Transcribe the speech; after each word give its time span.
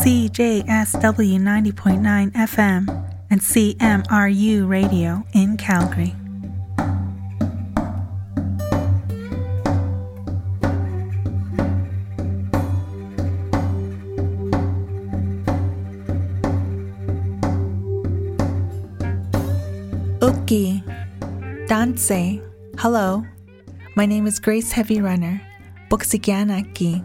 CJSW 0.00 1.38
90.9 1.38 2.32
FM 2.32 2.88
and 3.28 3.40
CMRU 3.42 4.66
Radio 4.66 5.22
in 5.34 5.58
Calgary. 5.58 6.14
Uki, 20.20 20.82
Danse, 21.66 22.40
hello. 22.78 23.22
My 23.96 24.06
name 24.06 24.26
is 24.26 24.38
Grace 24.38 24.72
Heavy 24.72 25.02
Runner, 25.02 25.42
Buxiganaki, 25.90 27.04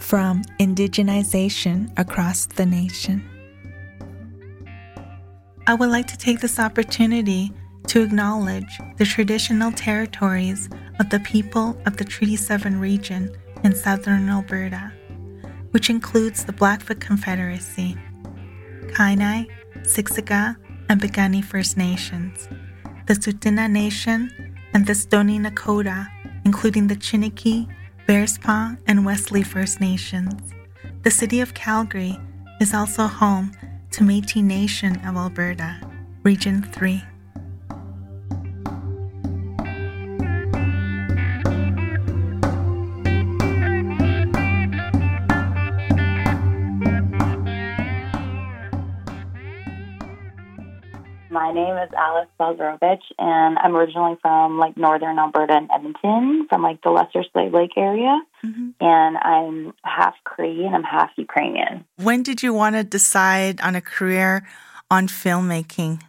from 0.00 0.42
Indigenization 0.58 1.96
Across 1.98 2.46
the 2.46 2.66
Nation. 2.66 3.22
I 5.66 5.74
would 5.74 5.90
like 5.90 6.08
to 6.08 6.18
take 6.18 6.40
this 6.40 6.58
opportunity 6.58 7.52
to 7.86 8.02
acknowledge 8.02 8.80
the 8.96 9.04
traditional 9.04 9.70
territories 9.70 10.68
of 10.98 11.10
the 11.10 11.20
people 11.20 11.80
of 11.86 11.96
the 11.96 12.04
Treaty 12.04 12.36
7 12.36 12.80
region 12.80 13.30
in 13.62 13.74
southern 13.74 14.28
Alberta, 14.28 14.92
which 15.70 15.90
includes 15.90 16.44
the 16.44 16.52
Blackfoot 16.52 17.00
Confederacy, 17.00 17.96
Kainai, 18.88 19.46
Siksika, 19.82 20.56
and 20.88 21.00
Piikani 21.00 21.44
First 21.44 21.76
Nations, 21.76 22.48
the 23.06 23.14
Tsuut'ina 23.14 23.70
Nation, 23.70 24.32
and 24.72 24.86
the 24.86 24.94
Stoney 24.94 25.38
Nakoda, 25.38 26.08
including 26.44 26.86
the 26.86 26.96
Chiniki, 26.96 27.68
Bearspaw, 28.06 28.78
and 28.86 29.04
Wesley 29.04 29.42
First 29.42 29.80
Nations. 29.80 30.52
The 31.02 31.10
city 31.10 31.40
of 31.40 31.54
Calgary 31.54 32.18
is 32.60 32.74
also 32.74 33.06
home 33.06 33.52
to 33.92 34.04
Metis 34.04 34.36
Nation 34.36 34.96
of 35.06 35.16
Alberta, 35.16 35.80
Region 36.22 36.62
3. 36.62 37.02
Is 51.82 51.90
Alex 51.96 52.30
and 53.18 53.58
I'm 53.58 53.74
originally 53.76 54.16
from 54.20 54.58
like 54.58 54.76
northern 54.76 55.18
Alberta 55.18 55.54
and 55.54 55.70
Edmonton, 55.74 56.46
from 56.48 56.62
like 56.62 56.82
the 56.82 56.90
Lesser 56.90 57.24
Slave 57.32 57.54
Lake 57.54 57.72
area. 57.76 58.20
Mm-hmm. 58.44 58.70
And 58.80 59.16
I'm 59.16 59.72
half 59.84 60.14
Cree 60.24 60.64
and 60.64 60.74
I'm 60.74 60.82
half 60.82 61.10
Ukrainian. 61.16 61.84
When 61.96 62.22
did 62.22 62.42
you 62.42 62.52
want 62.52 62.76
to 62.76 62.84
decide 62.84 63.60
on 63.60 63.76
a 63.76 63.80
career 63.80 64.46
on 64.90 65.06
filmmaking? 65.06 66.02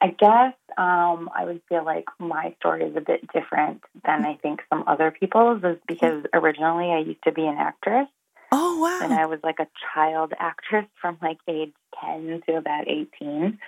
I 0.00 0.08
guess 0.08 0.54
um, 0.76 1.30
I 1.34 1.44
would 1.44 1.62
feel 1.68 1.84
like 1.84 2.04
my 2.18 2.54
story 2.58 2.84
is 2.84 2.96
a 2.96 3.00
bit 3.00 3.26
different 3.32 3.82
than 4.04 4.26
I 4.26 4.34
think 4.42 4.60
some 4.68 4.84
other 4.86 5.10
people's, 5.10 5.62
is 5.64 5.78
because 5.86 6.24
originally 6.34 6.90
I 6.90 6.98
used 6.98 7.22
to 7.24 7.32
be 7.32 7.46
an 7.46 7.56
actress. 7.58 8.08
Oh 8.52 8.78
wow! 8.80 9.00
And 9.02 9.12
I 9.12 9.26
was 9.26 9.40
like 9.42 9.58
a 9.60 9.66
child 9.94 10.32
actress 10.38 10.86
from 11.00 11.16
like 11.22 11.38
age 11.48 11.72
ten 12.00 12.42
to 12.46 12.56
about 12.56 12.86
eighteen 12.86 13.58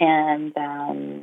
and 0.00 0.56
um, 0.56 1.22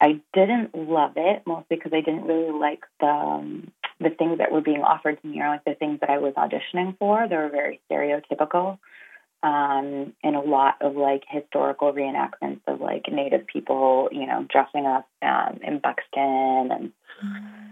I 0.00 0.20
didn't 0.32 0.74
love 0.74 1.12
it 1.16 1.42
mostly 1.46 1.76
because 1.76 1.92
I 1.92 2.00
didn't 2.00 2.24
really 2.24 2.58
like 2.58 2.80
the 3.00 3.06
um, 3.06 3.72
the 4.00 4.10
things 4.10 4.38
that 4.38 4.50
were 4.50 4.60
being 4.60 4.82
offered 4.82 5.20
to 5.20 5.26
me 5.26 5.40
or 5.40 5.48
like 5.48 5.64
the 5.64 5.74
things 5.74 6.00
that 6.00 6.10
I 6.10 6.18
was 6.18 6.34
auditioning 6.34 6.96
for. 6.98 7.28
They 7.28 7.36
were 7.36 7.50
very 7.50 7.80
stereotypical, 7.90 8.78
um, 9.42 10.14
and 10.22 10.36
a 10.36 10.40
lot 10.40 10.76
of 10.80 10.96
like 10.96 11.24
historical 11.28 11.92
reenactments 11.92 12.60
of 12.66 12.80
like 12.80 13.04
Native 13.10 13.46
people, 13.46 14.08
you 14.12 14.26
know, 14.26 14.46
dressing 14.50 14.86
up 14.86 15.08
um, 15.22 15.60
in 15.62 15.78
buckskin 15.78 16.70
and. 16.70 16.92
Mm 17.24 17.62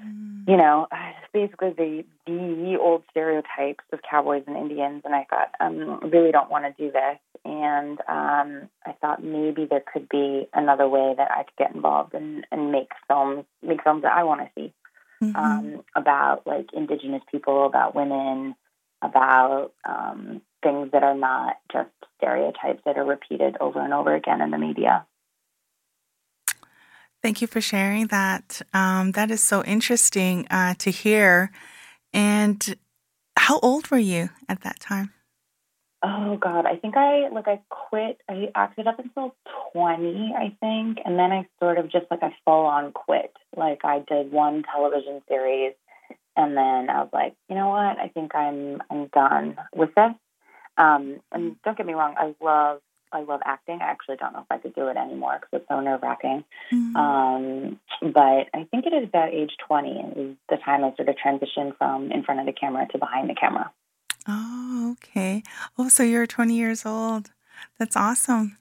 you 0.46 0.56
know, 0.56 0.88
basically 1.32 1.70
the 1.70 2.04
the 2.26 2.76
old 2.80 3.04
stereotypes 3.10 3.84
of 3.92 4.00
cowboys 4.08 4.42
and 4.46 4.56
Indians, 4.56 5.02
and 5.04 5.14
I 5.14 5.26
thought, 5.28 5.52
um, 5.60 6.00
I 6.02 6.06
really 6.06 6.32
don't 6.32 6.50
want 6.50 6.64
to 6.64 6.82
do 6.82 6.90
this. 6.90 7.18
And 7.44 7.98
um, 8.06 8.68
I 8.84 8.92
thought 9.00 9.24
maybe 9.24 9.66
there 9.68 9.82
could 9.92 10.08
be 10.08 10.46
another 10.52 10.88
way 10.88 11.14
that 11.16 11.30
I 11.30 11.44
could 11.44 11.56
get 11.56 11.74
involved 11.74 12.14
and, 12.14 12.46
and 12.52 12.70
make 12.70 12.90
films, 13.08 13.44
make 13.62 13.82
films 13.82 14.02
that 14.02 14.12
I 14.12 14.24
want 14.24 14.42
to 14.42 14.50
see 14.54 14.74
mm-hmm. 15.22 15.36
um, 15.36 15.82
about 15.96 16.46
like 16.46 16.66
Indigenous 16.72 17.22
people, 17.30 17.66
about 17.66 17.94
women, 17.94 18.54
about 19.02 19.72
um, 19.88 20.42
things 20.62 20.90
that 20.92 21.02
are 21.02 21.14
not 21.14 21.56
just 21.72 21.90
stereotypes 22.18 22.82
that 22.84 22.98
are 22.98 23.04
repeated 23.04 23.56
over 23.60 23.80
and 23.80 23.94
over 23.94 24.14
again 24.14 24.40
in 24.40 24.50
the 24.50 24.58
media. 24.58 25.06
Thank 27.22 27.42
you 27.42 27.46
for 27.46 27.60
sharing 27.60 28.06
that. 28.08 28.62
Um, 28.72 29.12
that 29.12 29.30
is 29.30 29.42
so 29.42 29.62
interesting 29.64 30.46
uh, 30.50 30.74
to 30.78 30.90
hear. 30.90 31.50
And 32.12 32.76
how 33.36 33.58
old 33.60 33.90
were 33.90 33.98
you 33.98 34.30
at 34.48 34.62
that 34.62 34.80
time? 34.80 35.12
Oh 36.02 36.38
God, 36.38 36.64
I 36.64 36.76
think 36.76 36.96
I 36.96 37.28
like 37.28 37.46
I 37.46 37.60
quit. 37.68 38.20
I 38.28 38.50
acted 38.54 38.86
up 38.86 38.98
until 38.98 39.34
twenty, 39.72 40.32
I 40.36 40.56
think, 40.60 40.98
and 41.04 41.18
then 41.18 41.30
I 41.30 41.46
sort 41.58 41.78
of 41.78 41.90
just 41.92 42.06
like 42.10 42.22
I 42.22 42.34
full 42.44 42.64
on 42.66 42.92
quit. 42.92 43.34
Like 43.54 43.84
I 43.84 44.02
did 44.08 44.32
one 44.32 44.62
television 44.62 45.20
series, 45.28 45.74
and 46.36 46.56
then 46.56 46.88
I 46.88 47.00
was 47.00 47.10
like, 47.12 47.34
you 47.50 47.54
know 47.54 47.68
what? 47.68 47.98
I 47.98 48.10
think 48.14 48.34
I'm 48.34 48.82
I'm 48.90 49.08
done 49.08 49.58
with 49.74 49.94
this. 49.94 50.12
Um, 50.78 51.20
and 51.32 51.56
don't 51.62 51.76
get 51.76 51.84
me 51.84 51.92
wrong, 51.92 52.14
I 52.16 52.34
love 52.42 52.80
I 53.12 53.22
love 53.22 53.40
acting. 53.44 53.80
I 53.82 53.90
actually 53.90 54.16
don't 54.16 54.32
know 54.32 54.40
if 54.40 54.50
I 54.50 54.58
could 54.58 54.74
do 54.74 54.88
it 54.88 54.96
anymore 54.96 55.38
because 55.40 55.60
it's 55.60 55.68
so 55.68 55.80
nerve 55.80 56.00
wracking. 56.02 56.44
Mm-hmm. 56.72 56.96
Um, 56.96 57.80
but 58.00 58.48
I 58.54 58.66
think 58.70 58.86
it 58.86 58.94
is 58.94 59.08
about 59.08 59.34
age 59.34 59.52
20 59.66 59.90
is 59.90 60.36
the 60.48 60.56
time 60.64 60.84
I 60.84 60.94
sort 60.96 61.08
of 61.08 61.16
transitioned 61.16 61.76
from 61.76 62.12
in 62.12 62.22
front 62.22 62.40
of 62.40 62.46
the 62.46 62.52
camera 62.52 62.86
to 62.92 62.98
behind 62.98 63.28
the 63.28 63.34
camera. 63.34 63.70
Okay. 64.92 65.42
Oh, 65.78 65.88
so 65.88 66.02
you're 66.02 66.26
20 66.26 66.56
years 66.56 66.86
old. 66.86 67.30
That's 67.78 67.96
awesome. 67.96 68.58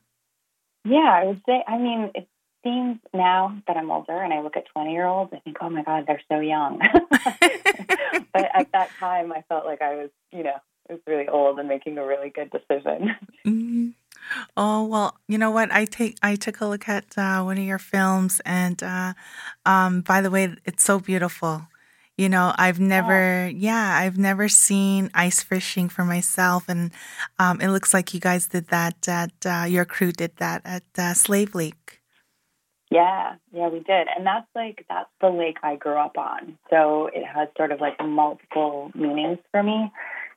Yeah, 0.86 1.20
I 1.22 1.26
would 1.26 1.42
say, 1.46 1.64
I 1.68 1.78
mean, 1.78 2.12
it 2.16 2.28
seems 2.64 3.00
now 3.14 3.58
that 3.68 3.78
I'm 3.78 3.92
older 3.92 4.22
and 4.22 4.34
I 4.34 4.42
look 4.42 4.58
at 4.58 4.66
20 4.74 4.92
year 4.92 5.06
olds, 5.06 5.32
I 5.34 5.40
think, 5.40 5.58
oh 5.62 5.70
my 5.70 5.84
God, 5.84 6.06
they're 6.08 6.22
so 6.32 6.40
young. 6.40 6.80
but 7.12 8.50
at 8.54 8.72
that 8.74 8.90
time, 9.00 9.32
I 9.32 9.44
felt 9.50 9.66
like 9.66 9.82
I 9.82 9.96
was, 9.96 10.10
you 10.32 10.44
know, 10.44 10.56
I 10.90 10.94
was 10.94 11.02
really 11.08 11.28
old 11.28 11.60
and 11.60 11.68
making 11.68 11.98
a 11.98 12.06
really 12.06 12.30
good 12.30 12.52
decision. 12.52 13.16
Mm-hmm. 13.46 13.90
Oh 14.58 14.86
well, 14.86 15.18
you 15.28 15.38
know 15.38 15.50
what? 15.50 15.72
I 15.72 15.86
take 15.86 16.18
I 16.22 16.36
took 16.36 16.62
a 16.62 16.66
look 16.66 16.88
at 16.88 17.18
uh, 17.18 17.42
one 17.42 17.58
of 17.58 17.64
your 17.64 17.80
films, 17.80 18.42
and 18.46 18.82
uh, 18.84 19.14
um, 19.66 20.02
by 20.02 20.22
the 20.22 20.30
way, 20.30 20.56
it's 20.66 20.84
so 20.84 21.00
beautiful. 21.00 21.64
You 22.20 22.28
know, 22.28 22.54
I've 22.58 22.82
never, 22.82 23.48
yeah, 23.48 23.98
I've 23.98 24.18
never 24.18 24.50
seen 24.50 25.10
ice 25.14 25.42
fishing 25.42 25.88
for 25.88 26.04
myself, 26.04 26.68
and 26.68 26.92
um, 27.40 27.62
it 27.62 27.70
looks 27.70 27.94
like 27.94 28.14
you 28.14 28.20
guys 28.20 28.46
did 28.46 28.68
that. 28.68 29.08
At 29.08 29.32
uh, 29.46 29.64
your 29.70 29.86
crew 29.86 30.12
did 30.12 30.36
that 30.36 30.62
at 30.66 30.84
uh, 30.98 31.14
Slave 31.14 31.56
Lake. 31.56 32.02
Yeah, 32.92 33.36
yeah, 33.54 33.70
we 33.70 33.80
did, 33.80 34.10
and 34.14 34.28
that's 34.28 34.50
like 34.54 34.86
that's 34.90 35.10
the 35.22 35.30
lake 35.30 35.60
I 35.64 35.78
grew 35.78 35.96
up 35.98 36.18
on, 36.18 36.58
so 36.70 37.08
it 37.08 37.24
has 37.26 37.48
sort 37.56 37.72
of 37.72 37.80
like 37.80 37.96
multiple 38.04 38.92
meanings 38.94 39.40
for 39.52 39.64
me 39.64 39.90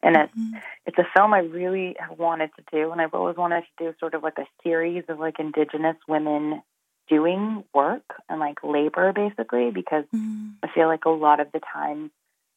and 0.03 0.17
it's 0.17 0.33
mm-hmm. 0.33 0.59
it's 0.87 0.99
a 0.99 1.07
film 1.15 1.33
I 1.33 1.39
really 1.39 1.97
wanted 2.19 2.51
to 2.57 2.63
do, 2.73 2.91
and 2.91 3.01
I've 3.01 3.15
always 3.15 3.37
wanted 3.37 3.63
to 3.63 3.85
do 3.85 3.95
sort 4.01 4.15
of 4.15 4.23
like 4.23 4.39
a 4.39 4.47
series 4.63 5.05
of 5.09 5.19
like 5.19 5.39
Indigenous 5.39 5.97
women 6.09 6.63
doing 7.09 7.65
work 7.75 8.05
and 8.29 8.41
like 8.41 8.59
labor, 8.63 9.13
basically, 9.13 9.71
because 9.71 10.05
mm-hmm. 10.15 10.51
I 10.63 10.69
feel 10.75 10.87
like 10.87 11.05
a 11.05 11.11
lot 11.11 11.41
of 11.41 11.53
the 11.53 11.61
time 11.61 12.11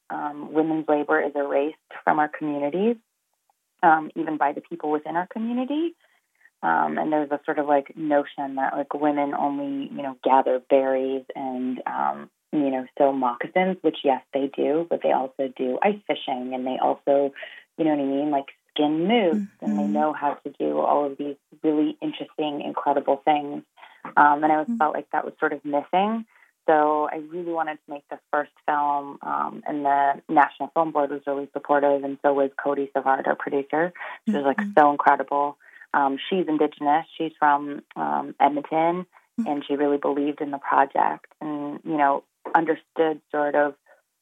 um, 0.10 0.54
women's 0.54 0.88
labor 0.88 1.22
is 1.22 1.34
erased 1.36 1.78
from 2.04 2.20
our 2.20 2.30
communities, 2.30 2.98
um, 3.84 4.12
even 4.16 4.38
by 4.38 4.54
the 4.54 4.62
people 4.62 4.92
within 4.92 5.16
our 5.16 5.28
community. 5.28 5.96
Um, 6.64 6.98
and 6.98 7.12
there's 7.12 7.32
a 7.32 7.40
sort 7.46 7.60
of 7.60 7.68
like 7.68 7.96
notion 7.96 8.56
that 8.56 8.74
like 8.74 8.94
women 8.94 9.34
only, 9.34 9.90
you 9.94 10.02
know, 10.02 10.18
gather 10.24 10.60
berries 10.70 11.26
and 11.36 11.82
um, 11.86 12.30
you 12.52 12.72
know, 12.72 12.86
sew 12.98 13.12
moccasins, 13.12 13.78
which 13.82 13.98
yes, 14.04 14.22
they 14.34 14.50
do, 14.56 14.88
but 14.90 15.02
they 15.04 15.12
also 15.12 15.52
do 15.56 15.78
ice 15.84 16.00
fishing 16.08 16.54
and 16.54 16.66
they 16.66 16.78
also, 16.82 17.34
you 17.78 17.86
know 17.86 17.92
what 17.92 18.00
I 18.00 18.06
mean, 18.06 18.32
like 18.32 18.48
skin 18.72 19.08
moose 19.08 19.36
mm-hmm. 19.36 19.66
and 19.66 19.78
they 19.78 19.84
mm-hmm. 19.84 19.94
know 19.94 20.14
how 20.14 20.36
to 20.36 20.54
do 20.58 20.80
all 20.80 21.06
of 21.06 21.18
these 21.18 21.36
really 21.64 21.98
interesting, 22.02 22.62
incredible 22.62 23.22
things. 23.26 23.64
Um, 24.18 24.44
and 24.44 24.52
I 24.52 24.58
was, 24.58 24.68
mm-hmm. 24.68 24.78
felt 24.78 24.94
like 24.94 25.10
that 25.12 25.26
was 25.26 25.34
sort 25.40 25.54
of 25.54 25.64
missing. 25.64 26.26
So 26.68 27.08
I 27.12 27.18
really 27.18 27.52
wanted 27.52 27.76
to 27.76 27.94
make 27.94 28.04
the 28.10 28.20
first 28.32 28.52
film, 28.66 29.20
um, 29.22 29.62
and 29.68 29.86
the 29.86 30.22
National 30.28 30.72
Film 30.74 30.92
Board 30.92 31.12
was 31.12 31.22
really 31.28 31.48
supportive, 31.54 32.04
and 32.04 32.18
so 32.24 32.34
was 32.34 32.50
Cody 32.62 32.90
Savard, 32.92 33.28
our 33.28 33.36
producer. 33.36 33.94
She 34.28 34.36
was 34.36 34.44
like 34.44 34.58
mm-hmm. 34.58 34.72
so 34.78 34.92
incredible. 34.92 35.58
Um, 35.94 36.18
she's 36.30 36.48
Indigenous. 36.48 37.06
She's 37.18 37.34
from 37.38 37.84
um, 37.96 38.34
Edmonton, 38.40 39.06
mm-hmm. 39.40 39.48
and 39.48 39.64
she 39.68 39.76
really 39.76 39.98
believed 39.98 40.42
in 40.42 40.50
the 40.50 40.58
project. 40.58 41.28
And 41.40 41.80
you 41.84 41.98
know, 41.98 42.24
understood 42.56 43.22
sort 43.32 43.56
of 43.56 43.76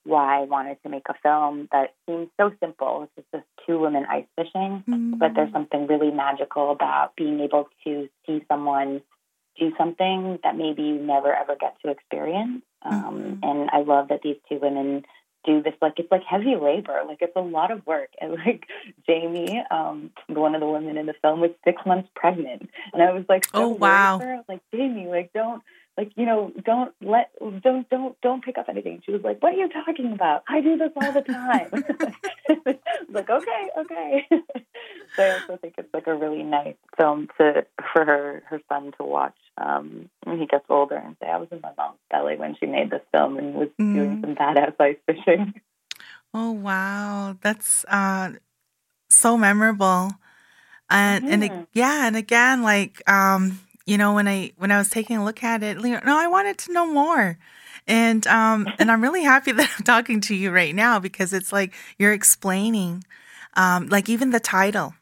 why 0.05 0.41
I 0.41 0.43
wanted 0.43 0.83
to 0.83 0.89
make 0.89 1.05
a 1.09 1.15
film 1.23 1.69
that 1.71 1.93
seems 2.05 2.27
so 2.39 2.51
simple. 2.59 3.09
It's 3.17 3.27
just 3.33 3.45
two 3.65 3.79
women 3.79 4.05
ice 4.09 4.25
fishing, 4.35 4.83
mm-hmm. 4.87 5.13
but 5.17 5.31
there's 5.33 5.51
something 5.53 5.87
really 5.87 6.11
magical 6.11 6.71
about 6.71 7.15
being 7.15 7.39
able 7.39 7.69
to 7.85 8.09
see 8.25 8.43
someone 8.49 9.01
do 9.59 9.71
something 9.77 10.39
that 10.43 10.57
maybe 10.57 10.83
you 10.83 10.95
never 10.95 11.33
ever 11.33 11.55
get 11.59 11.75
to 11.81 11.91
experience. 11.91 12.63
Um, 12.81 12.93
mm-hmm. 12.93 13.43
And 13.43 13.69
I 13.71 13.81
love 13.81 14.09
that 14.09 14.21
these 14.23 14.37
two 14.49 14.59
women 14.61 15.05
do 15.45 15.61
this 15.61 15.73
like 15.81 15.93
it's 15.97 16.11
like 16.11 16.23
heavy 16.23 16.55
labor. 16.55 17.01
Like 17.07 17.19
it's 17.21 17.35
a 17.35 17.41
lot 17.41 17.71
of 17.71 17.85
work. 17.85 18.09
And 18.21 18.33
like 18.45 18.65
jamie 19.07 19.61
um 19.69 20.11
one 20.27 20.55
of 20.55 20.61
the 20.61 20.67
women 20.67 20.97
in 20.97 21.05
the 21.05 21.15
film 21.21 21.41
was 21.41 21.51
six 21.65 21.81
months 21.85 22.09
pregnant. 22.15 22.69
And 22.93 23.01
i 23.01 23.11
was 23.11 23.25
like 23.27 23.45
so 23.45 23.51
oh 23.53 23.67
wow. 23.69 24.43
like 24.47 24.61
jamie 24.73 25.07
like 25.07 25.33
don't 25.33 25.61
like 25.97 26.11
you 26.15 26.25
know 26.25 26.51
don't 26.65 26.93
let 27.01 27.31
don't 27.61 27.89
don't 27.89 28.19
don't 28.21 28.43
pick 28.43 28.57
up 28.57 28.67
anything. 28.69 29.01
She 29.05 29.11
was 29.11 29.21
like 29.23 29.41
what 29.41 29.53
are 29.53 29.57
you 29.57 29.69
talking 29.69 30.13
about? 30.13 30.43
I 30.47 30.61
do 30.61 30.77
this 30.77 30.91
all 30.95 31.11
the 31.11 31.21
time. 31.21 31.83
Like 33.09 33.29
okay 33.29 33.69
okay. 33.77 34.27
So 35.15 35.23
i 35.23 35.31
also 35.33 35.57
think 35.57 35.75
it's 35.77 35.93
like 35.93 36.07
a 36.07 36.15
really 36.15 36.41
nice 36.41 36.75
film 36.97 37.27
to 37.37 37.65
for 37.93 38.03
her 38.03 38.43
her 38.47 38.59
son 38.67 38.91
to 38.97 39.03
watch 39.03 39.37
um 39.57 40.09
when 40.23 40.39
he 40.39 40.47
gets 40.47 40.65
older 40.69 40.95
and 40.95 41.15
say 41.21 41.27
i 41.29 41.37
was 41.37 41.49
in 41.51 41.61
my 41.61 41.71
mom's 41.77 41.99
belly 42.09 42.35
when 42.35 42.55
she 42.59 42.65
made 42.65 42.89
this 42.89 43.03
film 43.11 43.37
and 43.37 43.53
was 43.53 43.69
mm. 43.79 43.93
doing 43.93 44.21
some 44.21 44.35
badass 44.35 44.73
ice 44.79 44.97
fishing. 45.05 45.53
Oh 46.33 46.51
wow. 46.51 47.37
That's 47.41 47.85
uh 47.87 48.31
so 49.09 49.37
memorable. 49.37 50.11
And 50.89 51.23
mm-hmm. 51.23 51.33
and 51.33 51.43
it, 51.43 51.51
yeah 51.73 52.07
and 52.07 52.15
again 52.15 52.63
like 52.63 53.07
um 53.07 53.59
you 53.85 53.97
know, 53.97 54.13
when 54.13 54.27
I 54.27 54.53
when 54.57 54.71
I 54.71 54.77
was 54.77 54.89
taking 54.89 55.17
a 55.17 55.25
look 55.25 55.43
at 55.43 55.63
it, 55.63 55.77
no, 55.77 55.99
I 56.05 56.27
wanted 56.27 56.57
to 56.59 56.73
know 56.73 56.85
more. 56.85 57.37
And 57.87 58.25
um 58.27 58.67
and 58.79 58.91
I'm 58.91 59.01
really 59.01 59.23
happy 59.23 59.51
that 59.51 59.69
I'm 59.77 59.83
talking 59.83 60.21
to 60.21 60.35
you 60.35 60.51
right 60.51 60.73
now 60.73 60.99
because 60.99 61.33
it's 61.33 61.51
like 61.51 61.73
you're 61.97 62.13
explaining 62.13 63.03
um 63.55 63.87
like 63.87 64.09
even 64.09 64.31
the 64.31 64.39
title. 64.39 64.93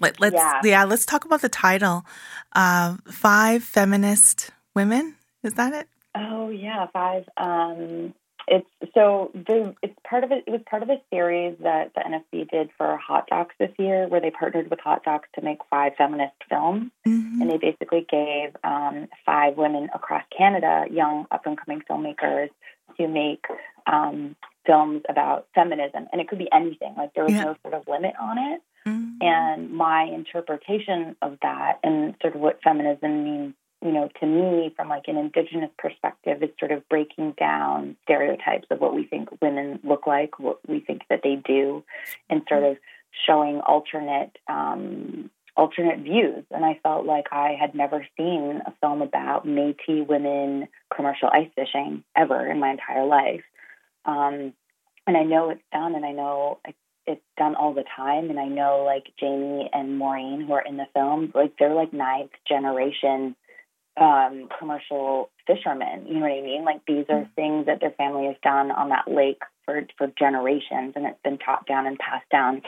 Let, 0.00 0.20
let's 0.20 0.34
yeah. 0.34 0.60
yeah, 0.64 0.84
let's 0.84 1.06
talk 1.06 1.24
about 1.24 1.42
the 1.42 1.48
title. 1.48 2.04
Uh 2.52 2.96
five 3.10 3.62
feminist 3.62 4.50
women. 4.74 5.16
Is 5.42 5.54
that 5.54 5.72
it? 5.72 5.88
Oh 6.14 6.48
yeah, 6.48 6.86
five 6.92 7.28
um 7.36 8.14
it's 8.48 8.68
so 8.94 9.30
the 9.34 9.74
it's 9.82 9.94
part 10.08 10.22
of 10.22 10.30
it. 10.30 10.44
It 10.46 10.50
was 10.50 10.60
part 10.68 10.82
of 10.82 10.88
a 10.88 11.00
series 11.10 11.56
that 11.60 11.92
the 11.94 12.00
NFB 12.00 12.50
did 12.50 12.70
for 12.78 12.96
Hot 12.96 13.26
Docs 13.28 13.54
this 13.58 13.72
year, 13.78 14.06
where 14.08 14.20
they 14.20 14.30
partnered 14.30 14.70
with 14.70 14.78
Hot 14.80 15.02
Docs 15.04 15.28
to 15.34 15.42
make 15.42 15.58
five 15.68 15.92
feminist 15.98 16.34
films, 16.48 16.90
mm-hmm. 17.06 17.42
and 17.42 17.50
they 17.50 17.58
basically 17.58 18.06
gave 18.08 18.56
um, 18.62 19.08
five 19.24 19.56
women 19.56 19.88
across 19.94 20.22
Canada, 20.36 20.84
young 20.90 21.26
up 21.30 21.44
and 21.46 21.58
coming 21.58 21.82
filmmakers, 21.90 22.50
to 22.98 23.08
make 23.08 23.44
um, 23.86 24.36
films 24.64 25.02
about 25.08 25.48
feminism, 25.54 26.06
and 26.12 26.20
it 26.20 26.28
could 26.28 26.38
be 26.38 26.48
anything. 26.52 26.94
Like 26.96 27.14
there 27.14 27.24
was 27.24 27.32
yeah. 27.32 27.44
no 27.44 27.56
sort 27.62 27.74
of 27.74 27.88
limit 27.88 28.14
on 28.20 28.38
it. 28.38 28.62
Mm-hmm. 28.86 29.18
And 29.20 29.70
my 29.72 30.04
interpretation 30.04 31.16
of 31.20 31.38
that 31.42 31.80
and 31.82 32.14
sort 32.22 32.36
of 32.36 32.40
what 32.40 32.62
feminism 32.62 33.24
means 33.24 33.54
you 33.86 33.92
know, 33.92 34.08
to 34.20 34.26
me, 34.26 34.72
from 34.74 34.88
like 34.88 35.04
an 35.06 35.16
indigenous 35.16 35.70
perspective, 35.78 36.42
is 36.42 36.50
sort 36.58 36.72
of 36.72 36.88
breaking 36.88 37.34
down 37.38 37.96
stereotypes 38.02 38.66
of 38.70 38.80
what 38.80 38.96
we 38.96 39.04
think 39.06 39.28
women 39.40 39.78
look 39.84 40.08
like, 40.08 40.40
what 40.40 40.58
we 40.68 40.80
think 40.80 41.02
that 41.08 41.20
they 41.22 41.36
do, 41.36 41.84
and 42.28 42.42
sort 42.48 42.64
of 42.64 42.76
showing 43.24 43.60
alternate 43.60 44.36
um, 44.48 45.30
alternate 45.56 46.00
views. 46.00 46.44
And 46.50 46.64
I 46.64 46.80
felt 46.82 47.06
like 47.06 47.26
I 47.30 47.56
had 47.58 47.76
never 47.76 48.04
seen 48.16 48.60
a 48.66 48.72
film 48.80 49.02
about 49.02 49.46
Métis 49.46 50.04
women 50.04 50.66
commercial 50.94 51.28
ice 51.32 51.50
fishing 51.54 52.02
ever 52.16 52.44
in 52.50 52.58
my 52.58 52.72
entire 52.72 53.06
life. 53.06 53.44
Um, 54.04 54.52
and 55.06 55.16
I 55.16 55.22
know 55.22 55.50
it's 55.50 55.62
done, 55.72 55.94
and 55.94 56.04
I 56.04 56.10
know 56.10 56.58
it's 57.06 57.22
done 57.38 57.54
all 57.54 57.72
the 57.72 57.84
time. 57.96 58.30
And 58.30 58.40
I 58.40 58.48
know 58.48 58.82
like 58.84 59.12
Jamie 59.20 59.70
and 59.72 59.96
Maureen, 59.96 60.40
who 60.40 60.54
are 60.54 60.66
in 60.66 60.76
the 60.76 60.88
film, 60.92 61.30
like 61.36 61.52
they're 61.56 61.72
like 61.72 61.92
ninth 61.92 62.32
generation 62.48 63.36
um, 63.96 64.48
commercial 64.58 65.30
fishermen. 65.46 66.06
You 66.06 66.14
know 66.14 66.20
what 66.20 66.32
I 66.32 66.42
mean? 66.42 66.64
Like 66.64 66.80
these 66.86 67.06
are 67.08 67.22
mm-hmm. 67.22 67.34
things 67.34 67.66
that 67.66 67.80
their 67.80 67.92
family 67.92 68.26
has 68.26 68.36
done 68.42 68.70
on 68.70 68.90
that 68.90 69.08
lake 69.08 69.42
for 69.64 69.86
for 69.98 70.08
generations, 70.18 70.92
and 70.96 71.06
it's 71.06 71.22
been 71.22 71.38
taught 71.38 71.66
down 71.66 71.86
and 71.86 71.98
passed 71.98 72.28
down 72.30 72.62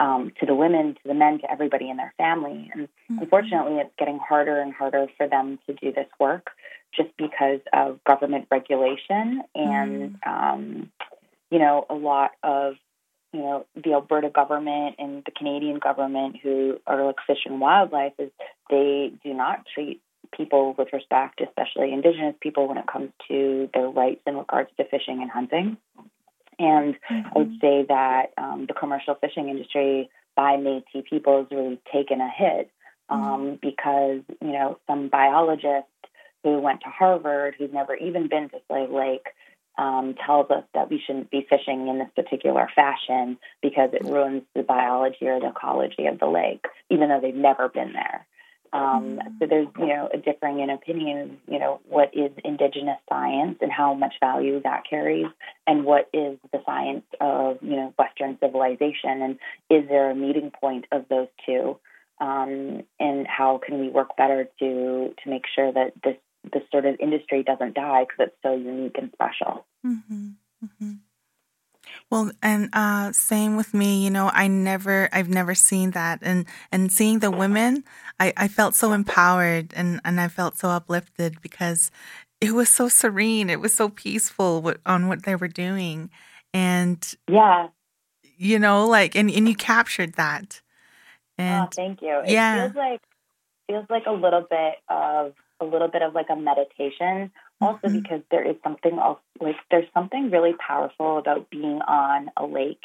um, 0.00 0.32
to 0.40 0.46
the 0.46 0.54
women, 0.54 0.94
to 0.94 1.00
the 1.04 1.14
men, 1.14 1.38
to 1.40 1.50
everybody 1.50 1.90
in 1.90 1.96
their 1.96 2.14
family. 2.16 2.70
And 2.72 2.88
mm-hmm. 2.88 3.18
unfortunately, 3.18 3.78
it's 3.78 3.94
getting 3.98 4.18
harder 4.18 4.60
and 4.60 4.72
harder 4.72 5.06
for 5.16 5.28
them 5.28 5.58
to 5.66 5.74
do 5.74 5.92
this 5.92 6.08
work 6.18 6.50
just 6.94 7.10
because 7.16 7.60
of 7.72 8.02
government 8.04 8.48
regulation 8.50 9.42
and 9.54 10.16
mm-hmm. 10.16 10.30
um, 10.30 10.92
you 11.50 11.58
know 11.58 11.86
a 11.88 11.94
lot 11.94 12.32
of 12.42 12.74
you 13.32 13.40
know 13.40 13.66
the 13.76 13.92
Alberta 13.92 14.30
government 14.30 14.96
and 14.98 15.22
the 15.24 15.30
Canadian 15.30 15.78
government 15.78 16.36
who 16.42 16.78
are 16.86 17.04
like 17.04 17.16
fish 17.26 17.44
and 17.44 17.60
wildlife 17.60 18.12
is 18.18 18.30
they 18.70 19.12
do 19.22 19.34
not 19.34 19.66
treat 19.72 20.00
people 20.36 20.74
with 20.76 20.88
respect, 20.92 21.40
especially 21.40 21.92
Indigenous 21.92 22.34
people, 22.40 22.68
when 22.68 22.78
it 22.78 22.86
comes 22.86 23.10
to 23.28 23.68
their 23.74 23.88
rights 23.88 24.22
in 24.26 24.36
regards 24.36 24.70
to 24.76 24.84
fishing 24.84 25.20
and 25.22 25.30
hunting. 25.30 25.76
And 26.58 26.94
mm-hmm. 26.94 27.26
I 27.26 27.38
would 27.38 27.48
mm-hmm. 27.48 27.60
say 27.60 27.86
that 27.88 28.32
um, 28.36 28.66
the 28.66 28.74
commercial 28.74 29.14
fishing 29.14 29.48
industry 29.48 30.10
by 30.36 30.56
Métis 30.56 31.04
people 31.08 31.38
has 31.38 31.46
really 31.50 31.80
taken 31.92 32.20
a 32.20 32.30
hit 32.30 32.70
um, 33.08 33.20
mm-hmm. 33.20 33.54
because, 33.60 34.20
you 34.40 34.52
know, 34.52 34.78
some 34.86 35.08
biologist 35.08 35.86
who 36.44 36.58
went 36.60 36.80
to 36.82 36.88
Harvard, 36.88 37.54
who's 37.58 37.72
never 37.72 37.94
even 37.94 38.28
been 38.28 38.48
to 38.50 38.60
Slave 38.68 38.90
Lake, 38.90 39.26
um, 39.78 40.14
tells 40.26 40.50
us 40.50 40.64
that 40.74 40.90
we 40.90 41.02
shouldn't 41.04 41.30
be 41.30 41.46
fishing 41.48 41.88
in 41.88 41.98
this 41.98 42.10
particular 42.14 42.68
fashion 42.74 43.38
because 43.62 43.90
it 43.92 44.04
ruins 44.04 44.42
the 44.54 44.62
biology 44.62 45.26
or 45.26 45.40
the 45.40 45.48
ecology 45.48 46.06
of 46.06 46.18
the 46.18 46.26
lake, 46.26 46.66
even 46.90 47.08
though 47.08 47.20
they've 47.20 47.34
never 47.34 47.68
been 47.68 47.92
there. 47.92 48.26
Um, 48.72 49.18
so 49.38 49.46
there's, 49.46 49.66
you 49.78 49.86
know, 49.86 50.08
a 50.12 50.18
differing 50.18 50.60
in 50.60 50.70
opinion, 50.70 51.38
you 51.48 51.58
know, 51.58 51.80
what 51.88 52.10
is 52.14 52.30
indigenous 52.44 52.98
science 53.08 53.58
and 53.60 53.72
how 53.72 53.94
much 53.94 54.14
value 54.20 54.60
that 54.62 54.84
carries, 54.88 55.26
and 55.66 55.84
what 55.84 56.08
is 56.12 56.38
the 56.52 56.62
science 56.64 57.04
of, 57.20 57.58
you 57.62 57.76
know, 57.76 57.92
Western 57.98 58.38
civilization, 58.40 59.22
and 59.22 59.38
is 59.68 59.88
there 59.88 60.10
a 60.10 60.14
meeting 60.14 60.52
point 60.52 60.86
of 60.92 61.06
those 61.08 61.28
two, 61.44 61.78
um, 62.20 62.82
and 63.00 63.26
how 63.26 63.58
can 63.58 63.80
we 63.80 63.88
work 63.88 64.16
better 64.16 64.48
to 64.60 65.14
to 65.22 65.30
make 65.30 65.44
sure 65.52 65.72
that 65.72 65.92
this 66.04 66.16
this 66.52 66.62
sort 66.70 66.86
of 66.86 66.96
industry 67.00 67.42
doesn't 67.42 67.74
die 67.74 68.04
because 68.04 68.28
it's 68.28 68.42
so 68.42 68.54
unique 68.54 68.96
and 68.98 69.10
special. 69.12 69.66
Mm-hmm. 69.84 70.28
Mm-hmm. 70.64 70.92
Well, 72.10 72.32
and 72.42 72.68
uh, 72.72 73.12
same 73.12 73.56
with 73.56 73.72
me. 73.72 74.04
You 74.04 74.10
know, 74.10 74.30
I 74.32 74.48
never, 74.48 75.08
I've 75.12 75.28
never 75.28 75.54
seen 75.54 75.92
that, 75.92 76.20
and 76.22 76.46
and 76.72 76.90
seeing 76.92 77.20
the 77.20 77.30
women, 77.30 77.84
I, 78.18 78.32
I 78.36 78.48
felt 78.48 78.74
so 78.74 78.92
empowered, 78.92 79.72
and 79.76 80.00
and 80.04 80.20
I 80.20 80.28
felt 80.28 80.58
so 80.58 80.68
uplifted 80.68 81.40
because 81.40 81.90
it 82.40 82.52
was 82.52 82.68
so 82.68 82.88
serene, 82.88 83.50
it 83.50 83.60
was 83.60 83.74
so 83.74 83.88
peaceful 83.88 84.62
what, 84.62 84.80
on 84.86 85.08
what 85.08 85.24
they 85.24 85.36
were 85.36 85.48
doing, 85.48 86.10
and 86.52 87.14
yeah, 87.28 87.68
you 88.36 88.58
know, 88.58 88.86
like, 88.86 89.14
and 89.14 89.30
and 89.30 89.48
you 89.48 89.54
captured 89.54 90.14
that. 90.14 90.62
And, 91.38 91.66
oh, 91.66 91.68
thank 91.74 92.02
you. 92.02 92.20
It 92.20 92.32
yeah. 92.32 92.64
feels 92.64 92.76
like 92.76 93.00
feels 93.66 93.86
like 93.88 94.06
a 94.06 94.12
little 94.12 94.46
bit 94.48 94.74
of 94.88 95.34
a 95.60 95.64
little 95.64 95.88
bit 95.88 96.02
of 96.02 96.14
like 96.14 96.26
a 96.30 96.36
meditation 96.36 97.30
also 97.60 97.86
mm-hmm. 97.86 98.00
because 98.00 98.22
there 98.30 98.48
is 98.48 98.56
something 98.62 98.98
else 98.98 99.20
like 99.40 99.56
there's 99.70 99.88
something 99.92 100.30
really 100.30 100.54
powerful 100.54 101.18
about 101.18 101.50
being 101.50 101.80
on 101.86 102.30
a 102.36 102.46
lake 102.46 102.82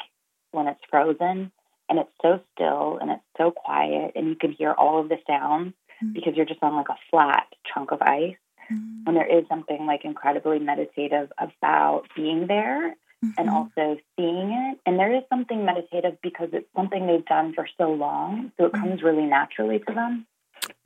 when 0.52 0.66
it's 0.68 0.80
frozen 0.90 1.50
and 1.88 1.98
it's 1.98 2.10
so 2.20 2.40
still 2.54 2.98
and 3.00 3.10
it's 3.10 3.22
so 3.36 3.50
quiet 3.50 4.12
and 4.14 4.28
you 4.28 4.36
can 4.36 4.52
hear 4.52 4.72
all 4.72 5.00
of 5.00 5.08
the 5.08 5.18
sounds 5.26 5.72
mm-hmm. 6.02 6.12
because 6.12 6.34
you're 6.36 6.46
just 6.46 6.62
on 6.62 6.74
like 6.74 6.88
a 6.88 6.98
flat 7.10 7.46
chunk 7.72 7.92
of 7.92 8.02
ice 8.02 8.36
mm-hmm. 8.70 9.02
and 9.06 9.16
there 9.16 9.38
is 9.38 9.44
something 9.48 9.86
like 9.86 10.04
incredibly 10.04 10.58
meditative 10.58 11.30
about 11.38 12.02
being 12.14 12.46
there 12.46 12.94
and 13.22 13.48
mm-hmm. 13.48 13.54
also 13.54 13.98
seeing 14.16 14.50
it 14.52 14.78
and 14.84 14.98
there 14.98 15.14
is 15.14 15.22
something 15.30 15.64
meditative 15.64 16.18
because 16.22 16.48
it's 16.52 16.68
something 16.76 17.06
they've 17.06 17.24
done 17.24 17.54
for 17.54 17.66
so 17.78 17.90
long 17.90 18.52
so 18.56 18.66
it 18.66 18.72
mm-hmm. 18.72 18.88
comes 18.88 19.02
really 19.02 19.24
naturally 19.24 19.78
to 19.78 19.94
them 19.94 20.26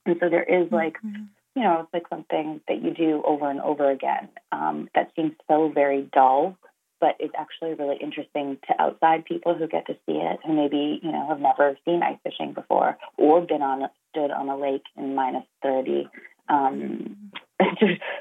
and 0.06 0.16
so 0.20 0.28
there 0.28 0.44
is 0.44 0.70
like 0.70 0.96
mm-hmm 1.04 1.24
you 1.54 1.62
know, 1.62 1.80
it's 1.80 1.92
like 1.92 2.08
something 2.08 2.60
that 2.68 2.82
you 2.82 2.92
do 2.92 3.22
over 3.26 3.50
and 3.50 3.60
over 3.60 3.90
again 3.90 4.28
um, 4.52 4.88
that 4.94 5.10
seems 5.16 5.32
so 5.48 5.70
very 5.74 6.08
dull, 6.12 6.56
but 7.00 7.16
it's 7.18 7.34
actually 7.36 7.74
really 7.74 7.96
interesting 8.00 8.58
to 8.68 8.80
outside 8.80 9.24
people 9.24 9.54
who 9.54 9.66
get 9.66 9.86
to 9.86 9.94
see 10.06 10.12
it, 10.12 10.38
who 10.46 10.52
maybe, 10.54 11.00
you 11.02 11.10
know, 11.10 11.26
have 11.28 11.40
never 11.40 11.76
seen 11.84 12.02
ice 12.02 12.18
fishing 12.22 12.52
before 12.52 12.96
or 13.16 13.40
been 13.40 13.62
on 13.62 13.88
stood 14.10 14.30
on 14.30 14.48
a 14.48 14.56
lake 14.56 14.84
in 14.96 15.14
minus 15.14 15.44
30 15.62 16.08
um, 16.48 17.30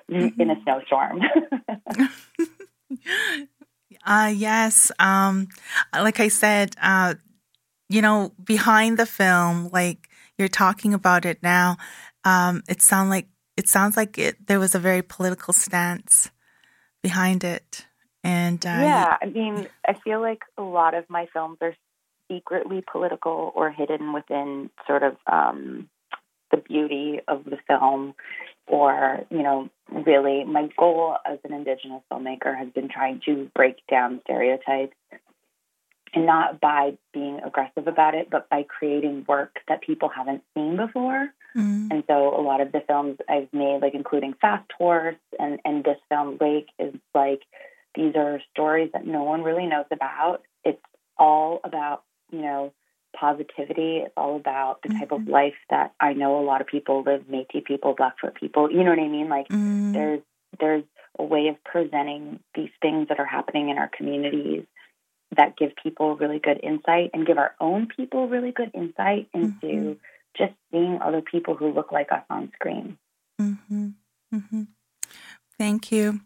in 0.09 0.49
a 0.49 0.55
snowstorm. 0.63 1.21
uh, 4.05 4.33
yes. 4.35 4.91
Um, 4.99 5.47
like 5.93 6.19
I 6.19 6.27
said, 6.27 6.75
uh, 6.81 7.15
you 7.89 8.01
know, 8.01 8.31
behind 8.43 8.97
the 8.97 9.05
film, 9.05 9.69
like 9.73 10.09
you're 10.37 10.47
talking 10.47 10.93
about 10.93 11.25
it 11.25 11.41
now, 11.43 11.77
um, 12.23 12.63
it 12.67 12.81
sound 12.81 13.09
like 13.09 13.27
it 13.57 13.67
sounds 13.67 13.97
like 13.97 14.17
it 14.17 14.47
there 14.47 14.59
was 14.59 14.75
a 14.75 14.79
very 14.79 15.01
political 15.01 15.53
stance 15.53 16.29
behind 17.01 17.43
it. 17.43 17.85
And 18.23 18.63
uh, 18.65 18.69
yeah, 18.69 19.17
I 19.21 19.25
mean, 19.27 19.67
I 19.87 19.93
feel 19.93 20.21
like 20.21 20.41
a 20.57 20.61
lot 20.61 20.93
of 20.93 21.09
my 21.09 21.27
films 21.31 21.57
are 21.61 21.75
secretly 22.29 22.83
political 22.91 23.51
or 23.55 23.71
hidden 23.71 24.13
within 24.13 24.69
sort 24.85 25.03
of 25.03 25.15
um, 25.31 25.89
the 26.51 26.57
beauty 26.57 27.19
of 27.27 27.45
the 27.45 27.57
film 27.67 28.13
or 28.67 29.25
you 29.29 29.41
know 29.41 29.69
really 29.89 30.43
my 30.43 30.69
goal 30.77 31.15
as 31.25 31.39
an 31.43 31.53
indigenous 31.53 32.01
filmmaker 32.11 32.57
has 32.57 32.69
been 32.69 32.89
trying 32.89 33.21
to 33.25 33.49
break 33.55 33.77
down 33.89 34.21
stereotypes 34.23 34.95
and 36.13 36.25
not 36.25 36.59
by 36.59 36.97
being 37.13 37.39
aggressive 37.45 37.87
about 37.87 38.15
it 38.15 38.29
but 38.29 38.49
by 38.49 38.63
creating 38.63 39.25
work 39.27 39.59
that 39.67 39.81
people 39.81 40.09
haven't 40.09 40.43
seen 40.53 40.75
before 40.75 41.29
mm. 41.55 41.87
and 41.91 42.03
so 42.07 42.39
a 42.39 42.41
lot 42.41 42.61
of 42.61 42.71
the 42.71 42.81
films 42.87 43.17
i've 43.29 43.51
made 43.53 43.81
like 43.81 43.93
including 43.93 44.33
fast 44.41 44.69
horse 44.77 45.15
and 45.39 45.59
and 45.65 45.83
this 45.83 45.97
film 46.09 46.37
lake 46.39 46.67
is 46.77 46.93
like 47.13 47.41
these 47.95 48.15
are 48.15 48.41
stories 48.51 48.89
that 48.93 49.05
no 49.05 49.23
one 49.23 49.43
really 49.43 49.65
knows 49.65 49.85
about 49.91 50.41
it's 50.63 50.81
all 51.17 51.59
about 51.63 52.03
you 52.31 52.41
know 52.41 52.71
positivity. 53.15 53.97
It's 53.97 54.13
all 54.17 54.35
about 54.35 54.81
the 54.81 54.89
type 54.89 55.09
mm-hmm. 55.09 55.23
of 55.23 55.27
life 55.27 55.55
that 55.69 55.93
I 55.99 56.13
know 56.13 56.39
a 56.39 56.45
lot 56.45 56.61
of 56.61 56.67
people 56.67 57.03
live, 57.05 57.23
Métis 57.23 57.65
people, 57.65 57.93
Blackfoot 57.95 58.35
people. 58.35 58.71
You 58.71 58.83
know 58.83 58.91
what 58.91 58.99
I 58.99 59.07
mean? 59.07 59.29
Like 59.29 59.47
mm-hmm. 59.49 59.93
there's 59.93 60.21
there's 60.59 60.83
a 61.17 61.23
way 61.23 61.47
of 61.47 61.63
presenting 61.63 62.39
these 62.55 62.69
things 62.81 63.07
that 63.09 63.19
are 63.19 63.25
happening 63.25 63.69
in 63.69 63.77
our 63.77 63.89
communities 63.95 64.63
that 65.35 65.57
give 65.57 65.71
people 65.81 66.15
really 66.15 66.39
good 66.39 66.59
insight 66.63 67.11
and 67.13 67.25
give 67.25 67.37
our 67.37 67.55
own 67.59 67.87
people 67.95 68.27
really 68.27 68.51
good 68.51 68.71
insight 68.73 69.29
into 69.33 69.67
mm-hmm. 69.67 69.93
just 70.37 70.53
seeing 70.71 70.99
other 71.01 71.21
people 71.21 71.55
who 71.55 71.71
look 71.71 71.91
like 71.91 72.11
us 72.11 72.23
on 72.29 72.51
screen. 72.55 72.97
Mm-hmm. 73.39 73.89
Mm-hmm. 74.33 74.63
Thank 75.57 75.91
you. 75.91 76.21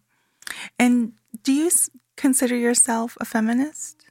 And 0.80 1.14
do 1.44 1.54
you 1.54 1.70
consider 2.16 2.56
yourself 2.56 3.18
a 3.20 3.26
feminist? 3.26 4.06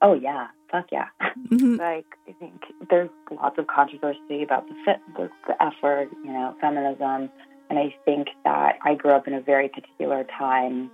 Oh 0.00 0.14
yeah, 0.14 0.48
fuck 0.70 0.86
yeah. 0.92 1.08
Mm-hmm. 1.50 1.76
like 1.76 2.04
I 2.28 2.32
think 2.32 2.60
there's 2.90 3.08
lots 3.30 3.58
of 3.58 3.68
controversy 3.68 4.42
about 4.42 4.68
the 4.68 4.74
fit, 4.84 4.96
the, 5.16 5.30
the 5.46 5.54
effort, 5.62 6.08
you 6.22 6.32
know, 6.32 6.54
feminism, 6.60 7.30
and 7.70 7.78
I 7.78 7.94
think 8.04 8.28
that 8.44 8.78
I 8.82 8.94
grew 8.94 9.12
up 9.12 9.26
in 9.26 9.34
a 9.34 9.40
very 9.40 9.68
particular 9.68 10.26
time 10.36 10.90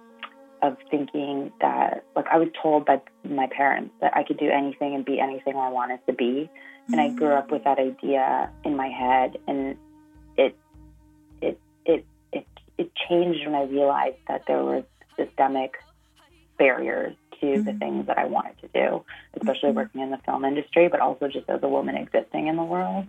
of 0.66 0.76
thinking 0.90 1.52
that, 1.61 2.04
like, 2.16 2.26
I 2.30 2.38
was 2.38 2.49
told 2.61 2.87
by 2.87 3.00
my 3.23 3.47
parents 3.47 3.92
that 4.00 4.16
I 4.16 4.25
could 4.25 4.38
do 4.38 4.49
anything 4.49 4.94
and 4.94 5.04
be 5.04 5.21
anything 5.21 5.56
I 5.56 5.71
wanted 5.71 6.00
to 6.06 6.12
be, 6.12 6.50
and 6.88 7.00
I 7.00 7.09
grew 7.11 7.35
up 7.35 7.50
with 7.50 7.64
that 7.64 7.78
idea 7.78 8.50
in 8.64 8.76
my 8.76 8.88
head, 8.88 9.38
and 9.47 9.76
it, 10.37 10.56
it, 11.40 11.61
it, 11.85 12.04
it, 12.33 12.47
it 12.78 12.90
changed 13.09 13.47
when 13.47 13.54
I 13.54 13.64
realized 13.64 14.16
that 14.28 14.42
there 14.47 14.62
were 14.62 14.83
systemic 15.16 15.75
barriers 16.59 17.14
to 17.40 17.47
mm-hmm. 17.47 17.64
the 17.64 17.73
things 17.75 18.06
that 18.06 18.18
I 18.18 18.26
wanted 18.26 18.59
to 18.62 18.68
do, 18.68 19.04
especially 19.35 19.71
mm-hmm. 19.71 19.76
working 19.76 20.00
in 20.00 20.11
the 20.11 20.18
film 20.18 20.44
industry, 20.44 20.88
but 20.88 21.00
also 21.00 21.28
just 21.28 21.49
as 21.49 21.61
a 21.62 21.68
woman 21.68 21.97
existing 21.97 22.49
in 22.49 22.56
the 22.56 22.64
world. 22.64 23.06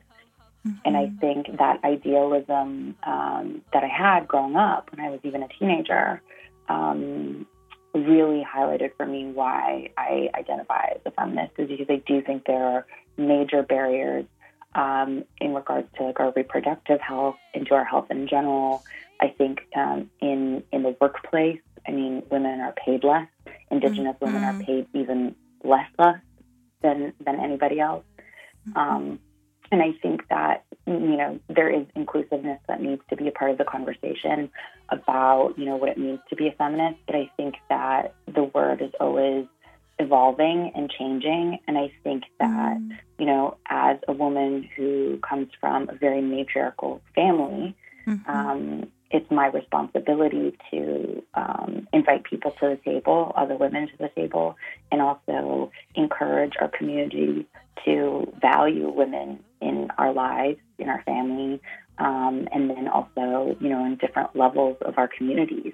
Mm-hmm. 0.66 0.78
And 0.86 0.98
I 0.98 1.12
think 1.20 1.58
that 1.58 1.84
idealism 1.84 2.96
um, 3.04 3.62
that 3.74 3.84
I 3.84 3.88
had 3.88 4.28
growing 4.28 4.56
up 4.56 4.92
when 4.92 5.06
I 5.06 5.10
was 5.10 5.20
even 5.24 5.44
a 5.44 5.48
teenager 5.60 6.22
um, 6.70 7.46
really 7.94 8.46
highlighted 8.46 8.92
for 8.98 9.06
me 9.06 9.26
why 9.26 9.90
I 9.98 10.30
identify 10.36 10.90
as 10.96 11.02
a 11.06 11.12
feminist, 11.12 11.54
is 11.58 11.70
because 11.70 11.88
I 11.90 12.02
do 12.06 12.22
think 12.22 12.46
there 12.46 12.64
are 12.64 12.86
major 13.18 13.64
barriers 13.64 14.26
um, 14.74 15.24
in 15.40 15.54
regards 15.54 15.88
to 15.98 16.04
like 16.04 16.20
our 16.20 16.34
reproductive 16.36 17.00
health, 17.00 17.38
into 17.54 17.74
our 17.74 17.86
health 17.86 18.08
in 18.10 18.28
general. 18.28 18.84
I 19.22 19.30
think 19.30 19.62
um, 19.76 20.10
in 20.22 20.64
in 20.72 20.84
the 20.84 20.96
workplace, 21.00 21.62
I 21.88 21.92
mean, 21.92 22.24
women 22.30 22.60
are 22.60 22.74
paid 22.74 23.04
less. 23.04 23.28
Indigenous 23.72 24.16
mm-hmm. 24.16 24.26
women 24.26 24.44
are 24.44 24.64
paid 24.64 24.88
even 24.94 25.36
less 25.64 25.90
less 25.98 26.20
than 26.82 27.14
than 27.26 27.40
anybody 27.40 27.80
else. 27.80 28.04
Mm-hmm. 28.68 28.78
Um, 28.78 29.20
and 29.72 29.82
I 29.82 29.94
think 30.02 30.28
that 30.30 30.66
you 30.86 31.18
know 31.18 31.40
there 31.48 31.70
is 31.70 31.86
inclusiveness 31.96 32.60
that 32.68 32.82
needs 32.82 33.02
to 33.10 33.16
be 33.16 33.28
a 33.28 33.32
part 33.32 33.52
of 33.52 33.58
the 33.58 33.64
conversation 33.64 34.50
about 34.90 35.56
you 35.58 35.66
know 35.66 35.76
what 35.76 35.90
it 35.90 35.98
means 35.98 36.20
to 36.30 36.36
be 36.36 36.48
a 36.48 36.52
feminist. 36.52 37.00
But 37.06 37.16
I 37.16 37.32
think 37.38 37.56
that 37.70 38.14
the 38.34 38.44
word 38.44 38.82
is 38.82 38.92
always 39.00 39.46
evolving 40.00 40.72
and 40.76 40.92
changing. 40.92 41.60
And 41.68 41.78
I 41.78 41.92
think 42.04 42.24
that 42.40 42.78
mm. 42.78 42.98
you 43.20 43.26
know 43.26 43.58
as 43.70 43.98
a 44.08 44.14
woman 44.14 44.70
who 44.76 45.20
comes 45.28 45.50
from 45.60 45.90
a 45.90 45.96
very 45.96 46.22
matriarchal 46.22 47.02
family. 47.16 47.76
Mm-hmm. 48.08 48.30
Um, 48.30 48.92
it's 49.12 49.30
my 49.32 49.48
responsibility 49.48 50.58
to 50.72 51.24
um, 51.36 51.88
invite 51.94 52.24
people 52.24 52.52
to 52.60 52.70
the 52.70 52.80
table, 52.84 53.32
other 53.36 53.56
women 53.56 53.88
to 53.88 53.98
the 53.98 54.10
table, 54.10 54.58
and 54.92 55.02
also 55.02 55.72
encourage 55.96 56.54
our 56.60 56.68
community 56.68 57.48
to 57.86 58.34
value 58.42 58.90
women 58.90 59.40
in 59.62 59.90
our 59.98 60.12
lives, 60.12 60.60
in 60.80 60.90
our 60.90 61.02
family, 61.04 61.62
um, 61.98 62.48
and 62.52 62.70
then 62.70 62.88
also, 62.88 63.56
you 63.60 63.70
know, 63.70 63.86
in 63.86 63.96
different 63.96 64.36
levels 64.36 64.78
of 64.82 64.98
our 64.98 65.08
communities. 65.08 65.74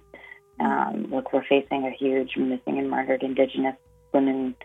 Um, 0.60 1.08
look, 1.10 1.34
we're 1.34 1.44
facing 1.44 1.86
a 1.86 1.92
huge 1.92 2.38
missing 2.38 2.78
and 2.78 2.90
murdered 2.90 3.24
Indigenous 3.24 3.75
women 4.13 4.56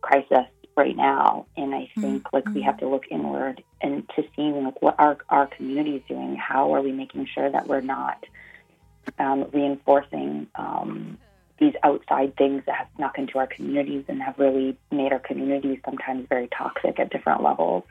crisis 0.00 0.46
right 0.76 0.96
now. 0.96 1.46
And 1.56 1.74
I 1.74 1.88
think 1.98 2.24
mm-hmm. 2.24 2.36
like 2.36 2.48
we 2.48 2.62
have 2.62 2.78
to 2.78 2.88
look 2.88 3.04
inward 3.10 3.62
and 3.80 4.08
to 4.16 4.22
see 4.34 4.50
like 4.50 4.80
what 4.82 4.98
our 4.98 5.18
our 5.28 5.46
community 5.46 5.96
is 5.96 6.02
doing. 6.08 6.36
How 6.36 6.74
are 6.74 6.82
we 6.82 6.92
making 6.92 7.26
sure 7.32 7.50
that 7.50 7.66
we're 7.66 7.80
not 7.80 8.24
um, 9.18 9.48
reinforcing 9.52 10.48
um, 10.54 11.18
these 11.58 11.74
outside 11.82 12.36
things 12.36 12.62
that 12.66 12.74
have 12.76 12.88
snuck 12.96 13.18
into 13.18 13.38
our 13.38 13.46
communities 13.46 14.04
and 14.08 14.22
have 14.22 14.38
really 14.38 14.76
made 14.90 15.12
our 15.12 15.18
communities 15.18 15.78
sometimes 15.84 16.26
very 16.28 16.48
toxic 16.48 16.98
at 17.00 17.10
different 17.10 17.42
levels. 17.42 17.84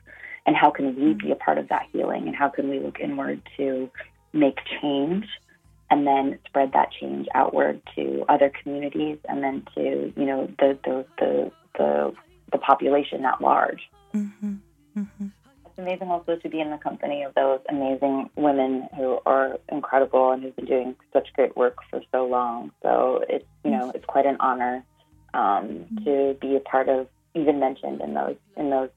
And 0.46 0.56
how 0.56 0.70
can 0.70 0.96
we 0.96 1.14
be 1.14 1.32
a 1.32 1.36
part 1.36 1.58
of 1.58 1.70
that 1.70 1.88
healing? 1.92 2.28
And 2.28 2.36
how 2.36 2.50
can 2.50 2.70
we 2.70 2.80
look 2.80 3.00
inward 3.00 3.42
to 3.58 3.90
make 4.34 4.58
change 4.82 5.26
and 5.90 6.06
then 6.06 6.40
spread 6.46 6.72
that 6.74 6.90
change 6.92 7.28
outward 7.34 7.82
to 7.96 8.26
other 8.28 8.52
communities 8.62 9.18
and 9.28 9.44
then 9.44 9.66
to 9.76 10.14
you 10.16 10.26
know 10.26 10.48
the 10.60 10.78
the 10.84 11.06
the, 11.20 11.52
the 11.78 12.14
the 12.52 12.58
population 12.58 13.26
at 13.26 13.42
large. 13.42 13.82
Mm-hmm. 14.14 14.56
Mm-hmm. 14.98 15.28
It's 15.66 15.78
amazing 15.78 16.08
also 16.10 16.38
to 16.38 16.50
be 16.50 16.62
in 16.62 16.72
the 16.72 16.78
company 16.78 17.24
of 17.24 17.36
those 17.36 17.60
amazing 17.70 18.30
women 18.36 18.88
who 18.96 19.20
are 19.26 19.58
incredible 19.70 20.32
and 20.32 20.42
who've 20.42 20.56
been 20.56 20.66
doing 20.66 20.96
such 21.12 21.28
great 21.34 21.56
work 21.58 21.78
for 21.90 22.02
so 22.12 22.26
long. 22.26 22.72
So 22.82 23.24
it's 23.28 23.46
you 23.64 23.72
know 23.72 23.92
it's 23.94 24.06
quite 24.06 24.26
an 24.26 24.38
honor 24.40 24.84
um, 25.34 25.68
mm-hmm. 25.68 26.06
to 26.06 26.38
be 26.40 26.56
a 26.56 26.62
part 26.62 26.90
of, 26.90 27.08
even 27.34 27.60
mentioned 27.60 28.02
in 28.02 28.14
those 28.14 28.38
in 28.58 28.70
those 28.70 28.90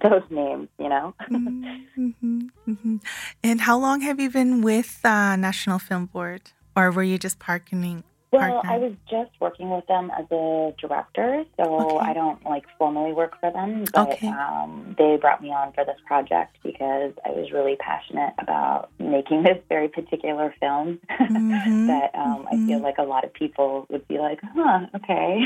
those 0.08 0.22
names. 0.30 0.68
You 0.78 0.88
know. 0.88 1.14
Mm-hmm. 1.30 2.48
Mm-hmm. 2.68 2.96
and 3.42 3.60
how 3.60 3.78
long 3.78 4.00
have 4.02 4.20
you 4.20 4.30
been 4.30 4.62
with 4.62 5.00
uh, 5.04 5.36
National 5.36 5.78
Film 5.78 6.06
Board, 6.06 6.52
or 6.76 6.90
were 6.90 7.02
you 7.02 7.18
just 7.18 7.38
partnering 7.38 8.02
well, 8.32 8.60
I 8.64 8.78
was 8.78 8.92
just 9.08 9.32
working 9.40 9.70
with 9.70 9.86
them 9.88 10.10
as 10.16 10.24
a 10.30 10.72
director, 10.80 11.44
so 11.56 11.96
okay. 11.96 12.10
I 12.10 12.12
don't 12.12 12.44
like 12.44 12.64
formally 12.78 13.12
work 13.12 13.34
for 13.40 13.50
them. 13.50 13.84
But 13.92 14.12
okay. 14.12 14.28
um, 14.28 14.94
they 14.96 15.16
brought 15.16 15.42
me 15.42 15.48
on 15.48 15.72
for 15.72 15.84
this 15.84 15.98
project 16.06 16.56
because 16.62 17.12
I 17.24 17.30
was 17.30 17.50
really 17.50 17.74
passionate 17.74 18.34
about 18.38 18.90
making 19.00 19.42
this 19.44 19.58
very 19.68 19.88
particular 19.88 20.54
film. 20.60 21.00
Mm-hmm. 21.30 21.86
that 21.86 22.10
um, 22.14 22.44
mm-hmm. 22.44 22.64
I 22.64 22.66
feel 22.66 22.80
like 22.80 22.98
a 22.98 23.02
lot 23.02 23.24
of 23.24 23.32
people 23.32 23.86
would 23.88 24.06
be 24.08 24.18
like, 24.18 24.40
"Huh, 24.42 24.86
okay." 24.96 25.42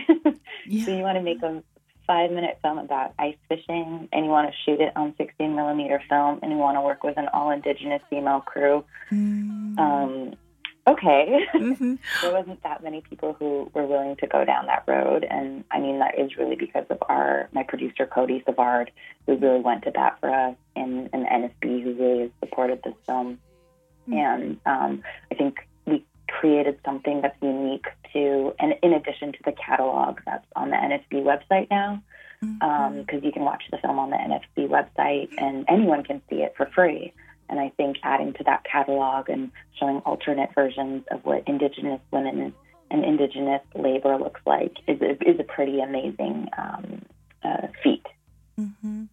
Yeah. 0.66 0.84
so 0.86 0.96
you 0.96 1.02
want 1.02 1.16
to 1.18 1.22
make 1.22 1.42
a 1.42 1.62
five 2.06 2.30
minute 2.30 2.58
film 2.62 2.78
about 2.78 3.14
ice 3.18 3.36
fishing 3.48 4.08
and 4.12 4.24
you 4.24 4.30
want 4.30 4.50
to 4.50 4.56
shoot 4.64 4.80
it 4.80 4.92
on 4.96 5.14
16 5.16 5.54
millimeter 5.54 6.02
film 6.08 6.38
and 6.42 6.52
you 6.52 6.58
want 6.58 6.76
to 6.76 6.80
work 6.80 7.02
with 7.02 7.16
an 7.16 7.28
all 7.32 7.50
indigenous 7.50 8.02
female 8.10 8.40
crew. 8.40 8.84
Mm. 9.10 9.78
Um, 9.78 10.34
okay. 10.86 11.46
Mm-hmm. 11.54 11.94
there 12.22 12.32
wasn't 12.32 12.62
that 12.62 12.82
many 12.82 13.00
people 13.00 13.34
who 13.34 13.70
were 13.74 13.86
willing 13.86 14.16
to 14.16 14.26
go 14.26 14.44
down 14.44 14.66
that 14.66 14.84
road, 14.86 15.24
and 15.28 15.64
I 15.70 15.80
mean 15.80 15.98
that 16.00 16.18
is 16.18 16.36
really 16.36 16.56
because 16.56 16.84
of 16.90 16.98
our 17.08 17.48
my 17.52 17.62
producer 17.62 18.06
Cody 18.06 18.42
Savard, 18.44 18.90
who 19.26 19.36
really 19.36 19.60
went 19.60 19.84
to 19.84 19.90
bat 19.90 20.18
for 20.20 20.30
us, 20.30 20.56
and 20.76 21.08
and 21.12 21.26
NFB 21.26 21.82
who 21.82 21.94
really 21.94 22.20
has 22.22 22.30
supported 22.40 22.82
this 22.82 22.94
film, 23.06 23.38
mm-hmm. 24.08 24.14
and 24.14 24.60
um, 24.66 25.02
I 25.30 25.34
think 25.34 25.56
created 26.28 26.78
something 26.84 27.22
that's 27.22 27.36
unique 27.42 27.86
to, 28.12 28.54
and 28.58 28.74
in 28.82 28.92
addition 28.92 29.32
to 29.32 29.38
the 29.44 29.52
catalog 29.52 30.18
that's 30.26 30.46
on 30.56 30.70
the 30.70 30.76
NFB 30.76 31.22
website 31.22 31.68
now. 31.70 32.02
Because 32.40 32.56
mm-hmm. 32.60 33.16
um, 33.16 33.20
you 33.22 33.32
can 33.32 33.42
watch 33.42 33.62
the 33.70 33.78
film 33.78 33.98
on 33.98 34.10
the 34.10 34.16
NFB 34.16 34.68
website, 34.68 35.30
and 35.38 35.64
anyone 35.68 36.04
can 36.04 36.20
see 36.28 36.36
it 36.36 36.54
for 36.56 36.66
free. 36.74 37.12
And 37.48 37.58
I 37.60 37.70
think 37.76 37.98
adding 38.02 38.32
to 38.34 38.44
that 38.44 38.64
catalog 38.64 39.28
and 39.28 39.50
showing 39.78 39.98
alternate 39.98 40.54
versions 40.54 41.04
of 41.10 41.24
what 41.24 41.46
Indigenous 41.46 42.00
women 42.10 42.54
and 42.90 43.04
Indigenous 43.04 43.62
labor 43.74 44.16
looks 44.16 44.40
like 44.46 44.76
is 44.86 45.00
a, 45.00 45.12
is 45.28 45.38
a 45.40 45.44
pretty 45.44 45.80
amazing 45.80 46.48
um, 46.56 47.02
uh, 47.42 47.68
feat. 47.82 48.06
Mm-hmm. 48.58 49.04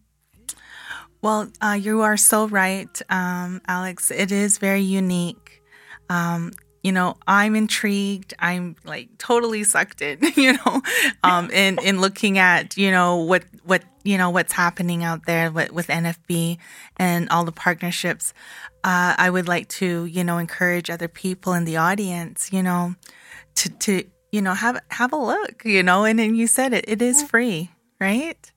Well, 1.20 1.50
uh, 1.60 1.78
you 1.80 2.00
are 2.00 2.16
so 2.16 2.48
right, 2.48 3.00
um, 3.08 3.60
Alex. 3.68 4.10
It 4.10 4.32
is 4.32 4.58
very 4.58 4.82
unique. 4.82 5.62
Um, 6.10 6.52
you 6.82 6.90
know, 6.90 7.16
I'm 7.26 7.54
intrigued. 7.54 8.34
I'm 8.38 8.76
like 8.84 9.16
totally 9.18 9.64
sucked 9.64 10.02
in, 10.02 10.18
you 10.36 10.54
know, 10.54 10.82
um, 11.22 11.50
in, 11.50 11.78
in 11.82 12.00
looking 12.00 12.38
at, 12.38 12.76
you 12.76 12.90
know, 12.90 13.16
what, 13.16 13.44
what, 13.64 13.84
you 14.02 14.18
know, 14.18 14.30
what's 14.30 14.52
happening 14.52 15.04
out 15.04 15.26
there 15.26 15.50
with, 15.50 15.72
with 15.72 15.86
NFB 15.86 16.58
and 16.96 17.28
all 17.28 17.44
the 17.44 17.52
partnerships. 17.52 18.34
Uh, 18.82 19.14
I 19.16 19.30
would 19.30 19.46
like 19.46 19.68
to, 19.68 20.06
you 20.06 20.24
know, 20.24 20.38
encourage 20.38 20.90
other 20.90 21.06
people 21.06 21.52
in 21.52 21.64
the 21.64 21.76
audience, 21.76 22.52
you 22.52 22.64
know, 22.64 22.96
to, 23.54 23.68
to, 23.70 24.04
you 24.32 24.42
know, 24.42 24.54
have, 24.54 24.80
have 24.90 25.12
a 25.12 25.16
look, 25.16 25.64
you 25.64 25.84
know, 25.84 26.04
and 26.04 26.18
then 26.18 26.34
you 26.34 26.48
said 26.48 26.72
it, 26.72 26.84
it 26.88 27.00
is 27.00 27.22
free, 27.22 27.70
right? 28.00 28.50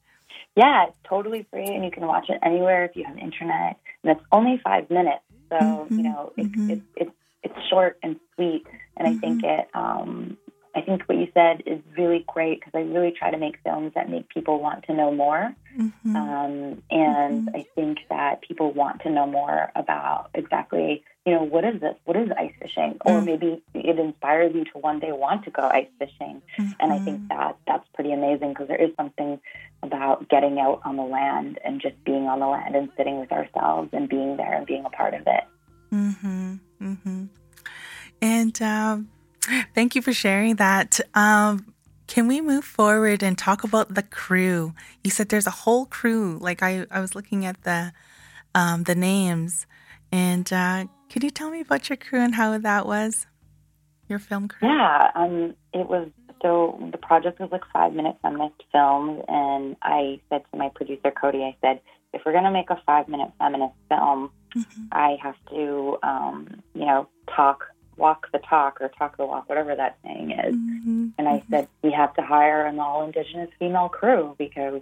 Yeah, 0.55 0.87
it's 0.87 0.97
totally 1.03 1.45
free 1.51 1.67
and 1.67 1.83
you 1.85 1.91
can 1.91 2.07
watch 2.07 2.29
it 2.29 2.39
anywhere 2.41 2.85
if 2.85 2.95
you 2.95 3.03
have 3.03 3.17
internet 3.19 3.77
and 4.03 4.17
it's 4.17 4.25
only 4.31 4.59
five 4.63 4.89
minutes. 4.89 5.21
So, 5.49 5.57
mm-hmm. 5.57 5.97
you 5.97 6.03
know, 6.03 6.33
it's, 6.37 6.49
mm-hmm. 6.49 6.71
it's, 6.71 6.81
it's 6.95 7.11
it's 7.45 7.67
short 7.69 7.97
and 8.03 8.19
sweet, 8.35 8.65
and 8.97 9.07
mm-hmm. 9.07 9.17
I 9.17 9.19
think 9.19 9.43
mm-hmm. 9.43 9.61
it. 9.61 9.67
Um, 9.73 10.37
I 10.75 10.81
think 10.81 11.03
what 11.03 11.17
you 11.17 11.27
said 11.33 11.63
is 11.65 11.79
really 11.97 12.25
great 12.27 12.59
because 12.59 12.73
I 12.75 12.81
really 12.81 13.13
try 13.17 13.31
to 13.31 13.37
make 13.37 13.55
films 13.63 13.93
that 13.95 14.09
make 14.09 14.27
people 14.27 14.59
want 14.59 14.83
to 14.87 14.93
know 14.93 15.09
more. 15.09 15.55
Mm-hmm. 15.79 16.15
Um, 16.15 16.83
and 16.91 17.47
mm-hmm. 17.47 17.55
I 17.55 17.65
think 17.75 17.99
that 18.09 18.41
people 18.41 18.73
want 18.73 19.01
to 19.03 19.09
know 19.09 19.25
more 19.25 19.71
about 19.73 20.31
exactly, 20.33 21.05
you 21.25 21.33
know, 21.33 21.43
what 21.43 21.63
is 21.63 21.79
this? 21.79 21.95
What 22.03 22.17
is 22.17 22.27
ice 22.37 22.51
fishing? 22.61 22.97
Or 23.05 23.21
mm. 23.21 23.25
maybe 23.25 23.63
it 23.73 23.97
inspires 23.97 24.53
you 24.53 24.65
to 24.65 24.79
one 24.79 24.99
day 24.99 25.13
want 25.13 25.45
to 25.45 25.51
go 25.51 25.61
ice 25.61 25.87
fishing. 25.97 26.41
And 26.57 26.91
I 26.91 26.99
think 26.99 27.19
mm-hmm. 27.19 27.27
that 27.29 27.57
that's 27.65 27.87
pretty 27.93 28.11
amazing 28.11 28.49
because 28.49 28.67
there 28.67 28.81
is 28.81 28.93
something 28.97 29.39
about 29.81 30.27
getting 30.27 30.59
out 30.59 30.81
on 30.83 30.97
the 30.97 31.03
land 31.03 31.57
and 31.63 31.81
just 31.81 31.95
being 32.03 32.25
on 32.25 32.41
the 32.41 32.47
land 32.47 32.75
and 32.75 32.89
sitting 32.97 33.19
with 33.21 33.31
ourselves 33.31 33.89
and 33.93 34.09
being 34.09 34.35
there 34.35 34.53
and 34.53 34.65
being 34.65 34.83
a 34.85 34.89
part 34.89 35.13
of 35.13 35.21
it. 35.25 35.43
Mm-hmm. 36.81 37.25
And 38.21 38.61
um, 38.61 39.09
thank 39.73 39.95
you 39.95 40.01
for 40.01 40.13
sharing 40.13 40.55
that. 40.55 40.99
Um, 41.13 41.73
can 42.07 42.27
we 42.27 42.39
move 42.41 42.63
forward 42.63 43.23
and 43.23 43.37
talk 43.37 43.63
about 43.63 43.93
the 43.93 44.03
crew? 44.03 44.73
You 45.03 45.11
said 45.11 45.29
there's 45.29 45.47
a 45.47 45.51
whole 45.51 45.85
crew. 45.85 46.37
Like 46.39 46.61
I, 46.61 46.85
I 46.91 46.99
was 46.99 47.15
looking 47.15 47.45
at 47.45 47.63
the 47.63 47.93
um, 48.53 48.83
the 48.83 48.95
names, 48.95 49.67
and 50.11 50.51
uh, 50.53 50.85
could 51.11 51.23
you 51.23 51.29
tell 51.29 51.49
me 51.49 51.61
about 51.61 51.89
your 51.89 51.97
crew 51.97 52.19
and 52.19 52.35
how 52.35 52.57
that 52.57 52.85
was? 52.85 53.27
Your 54.07 54.19
film 54.19 54.47
crew? 54.47 54.67
Yeah, 54.67 55.11
um, 55.15 55.55
it 55.73 55.89
was. 55.89 56.09
So 56.41 56.77
the 56.91 56.97
project 56.97 57.39
was 57.39 57.49
like 57.51 57.63
five 57.73 57.93
minute 57.93 58.17
feminist 58.21 58.61
films, 58.71 59.23
and 59.27 59.75
I 59.81 60.19
said 60.29 60.43
to 60.51 60.57
my 60.57 60.69
producer 60.75 61.11
Cody, 61.11 61.39
I 61.39 61.55
said, 61.59 61.81
if 62.15 62.21
we're 62.25 62.31
gonna 62.31 62.49
make 62.49 62.69
a 62.69 62.81
five 62.85 63.07
minute 63.07 63.31
feminist 63.37 63.75
film, 63.89 64.31
mm-hmm. 64.55 64.83
I 64.91 65.17
have 65.21 65.35
to, 65.49 65.97
um, 66.01 66.61
you 66.73 66.85
know, 66.85 67.07
talk, 67.35 67.65
walk 67.97 68.27
the 68.31 68.39
talk 68.39 68.79
or 68.81 68.87
talk 68.87 69.17
the 69.17 69.25
walk, 69.25 69.49
whatever 69.49 69.75
that 69.75 69.97
saying 70.03 70.31
is. 70.31 70.55
Mm-hmm. 70.55 71.07
And 71.17 71.27
I 71.27 71.39
mm-hmm. 71.39 71.53
said, 71.53 71.67
we 71.83 71.91
have 71.91 72.13
to 72.15 72.21
hire 72.21 72.65
an 72.65 72.79
all 72.79 73.03
Indigenous 73.03 73.49
female 73.59 73.89
crew 73.89 74.33
because, 74.37 74.81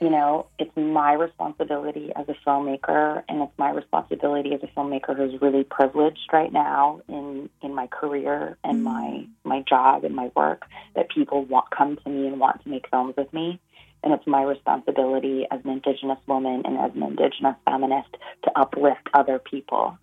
you 0.00 0.10
know, 0.10 0.46
it's 0.58 0.76
my 0.76 1.12
responsibility 1.12 2.10
as 2.16 2.28
a 2.28 2.34
filmmaker 2.44 3.22
and 3.28 3.42
it's 3.42 3.56
my 3.56 3.70
responsibility 3.70 4.52
as 4.52 4.60
a 4.64 4.66
filmmaker 4.66 5.16
who's 5.16 5.40
really 5.40 5.62
privileged 5.62 6.28
right 6.32 6.52
now 6.52 7.02
in, 7.08 7.48
in 7.62 7.72
my 7.72 7.86
career 7.86 8.58
and 8.64 8.84
mm-hmm. 8.84 8.84
my, 8.84 9.26
my 9.44 9.62
job 9.62 10.02
and 10.02 10.14
my 10.16 10.30
work 10.34 10.64
that 10.96 11.08
people 11.08 11.44
want 11.44 11.70
come 11.70 11.96
to 12.02 12.10
me 12.10 12.26
and 12.26 12.40
want 12.40 12.62
to 12.64 12.68
make 12.68 12.88
films 12.90 13.14
with 13.16 13.32
me 13.32 13.60
and 14.06 14.14
it's 14.14 14.26
my 14.26 14.42
responsibility 14.42 15.48
as 15.50 15.58
an 15.64 15.70
Indigenous 15.70 16.20
woman 16.28 16.62
and 16.64 16.78
as 16.78 16.92
an 16.94 17.02
Indigenous 17.02 17.56
feminist 17.64 18.16
to 18.44 18.52
uplift 18.54 19.08
other 19.12 19.40
people 19.40 19.98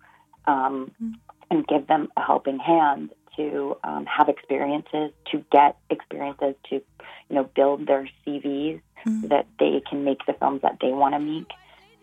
um, 0.46 0.92
mm-hmm. 1.02 1.12
and 1.50 1.66
give 1.66 1.86
them 1.86 2.08
a 2.18 2.20
helping 2.20 2.58
hand 2.58 3.14
to 3.36 3.78
um, 3.82 4.04
have 4.04 4.28
experiences, 4.28 5.10
to 5.32 5.42
get 5.50 5.78
experiences, 5.88 6.54
to 6.68 6.82
you 7.30 7.36
know 7.36 7.44
build 7.56 7.86
their 7.86 8.06
CVs 8.26 8.82
mm-hmm. 9.06 9.22
so 9.22 9.28
that 9.28 9.46
they 9.58 9.82
can 9.88 10.04
make 10.04 10.18
the 10.26 10.34
films 10.34 10.60
that 10.60 10.76
they 10.82 10.92
want 10.92 11.14
to 11.14 11.18
make. 11.18 11.48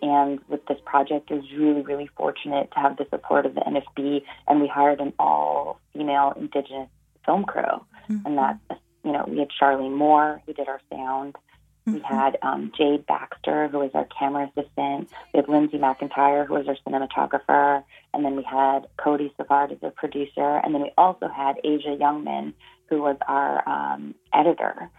And 0.01 0.39
with 0.49 0.65
this 0.65 0.80
project, 0.84 1.30
is 1.30 1.43
really, 1.56 1.84
really 1.84 2.10
fortunate 2.17 2.71
to 2.71 2.80
have 2.80 2.97
the 2.97 3.06
support 3.12 3.45
of 3.45 3.54
the 3.54 3.62
NFB, 3.62 4.23
and 4.47 4.60
we 4.60 4.67
hired 4.67 4.99
an 4.99 5.13
all-female 5.19 6.34
Indigenous 6.36 6.89
film 7.28 7.45
crew, 7.45 7.62
mm-hmm. 7.62 8.26
and 8.26 8.38
that 8.39 8.60
you 9.06 9.12
know 9.12 9.23
we 9.28 9.38
had 9.38 9.49
Charlene 9.49 9.95
Moore 9.95 10.41
who 10.47 10.54
did 10.54 10.67
our 10.67 10.82
sound. 10.91 11.36
We 11.86 11.94
mm-hmm. 11.94 12.04
had 12.04 12.38
um, 12.44 12.72
Jade 12.78 13.06
Baxter, 13.08 13.67
who 13.67 13.80
was 13.80 13.91
our 13.94 14.08
camera 14.17 14.50
assistant. 14.56 15.10
We 15.34 15.38
had 15.38 15.50
Lindsay 15.50 15.78
McIntyre, 15.78 16.46
who 16.46 16.54
was 16.54 16.67
our 16.67 16.78
cinematographer. 16.86 17.84
And 18.13 18.24
then 18.24 18.36
we 18.36 18.44
had 18.44 18.88
Cody 18.98 19.34
Savard 19.38 19.72
as 19.72 19.80
a 19.82 19.89
producer. 19.89 20.62
And 20.63 20.76
then 20.76 20.84
we 20.84 20.91
also 20.98 21.28
had 21.28 21.56
Asia 21.63 21.98
Youngman, 22.00 22.54
who 22.88 23.02
was 23.02 23.17
our 23.28 23.67
um, 23.67 24.13
editor. 24.34 24.89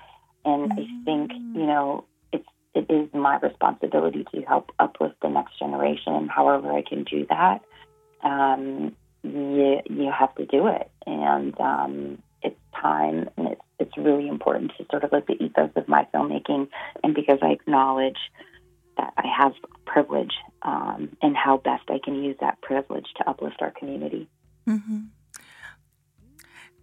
And 0.44 0.72
mm-hmm. 0.72 0.80
I 0.80 1.04
think, 1.04 1.32
mm. 1.32 1.54
you 1.54 1.66
know, 1.66 2.04
it's, 2.32 2.48
it 2.74 2.90
is 2.90 3.08
my 3.14 3.38
responsibility 3.38 4.26
to 4.34 4.42
help 4.42 4.72
uplift 4.80 5.16
the 5.22 5.28
next 5.28 5.58
generation. 5.58 6.28
However, 6.28 6.72
I 6.72 6.82
can 6.82 7.04
do 7.04 7.26
that, 7.28 7.60
um, 8.24 8.96
you, 9.22 9.80
you 9.88 10.10
have 10.10 10.34
to 10.34 10.46
do 10.46 10.66
it. 10.66 10.90
And 11.06 11.58
um, 11.60 12.22
it's 12.42 12.58
time 12.74 13.30
and 13.36 13.48
it's 13.48 13.60
it's 13.82 13.96
really 13.96 14.28
important 14.28 14.72
to 14.78 14.86
sort 14.90 15.04
of 15.04 15.12
like 15.12 15.26
the 15.26 15.34
ethos 15.42 15.70
of 15.76 15.88
my 15.88 16.06
filmmaking, 16.14 16.68
and 17.02 17.14
because 17.14 17.38
I 17.42 17.50
acknowledge 17.50 18.18
that 18.96 19.12
I 19.16 19.26
have 19.26 19.52
privilege 19.84 20.32
um, 20.62 21.16
and 21.20 21.36
how 21.36 21.58
best 21.58 21.84
I 21.88 21.98
can 22.02 22.22
use 22.22 22.36
that 22.40 22.60
privilege 22.62 23.06
to 23.16 23.28
uplift 23.28 23.60
our 23.60 23.70
community. 23.70 24.28
Mm-hmm. 24.68 25.00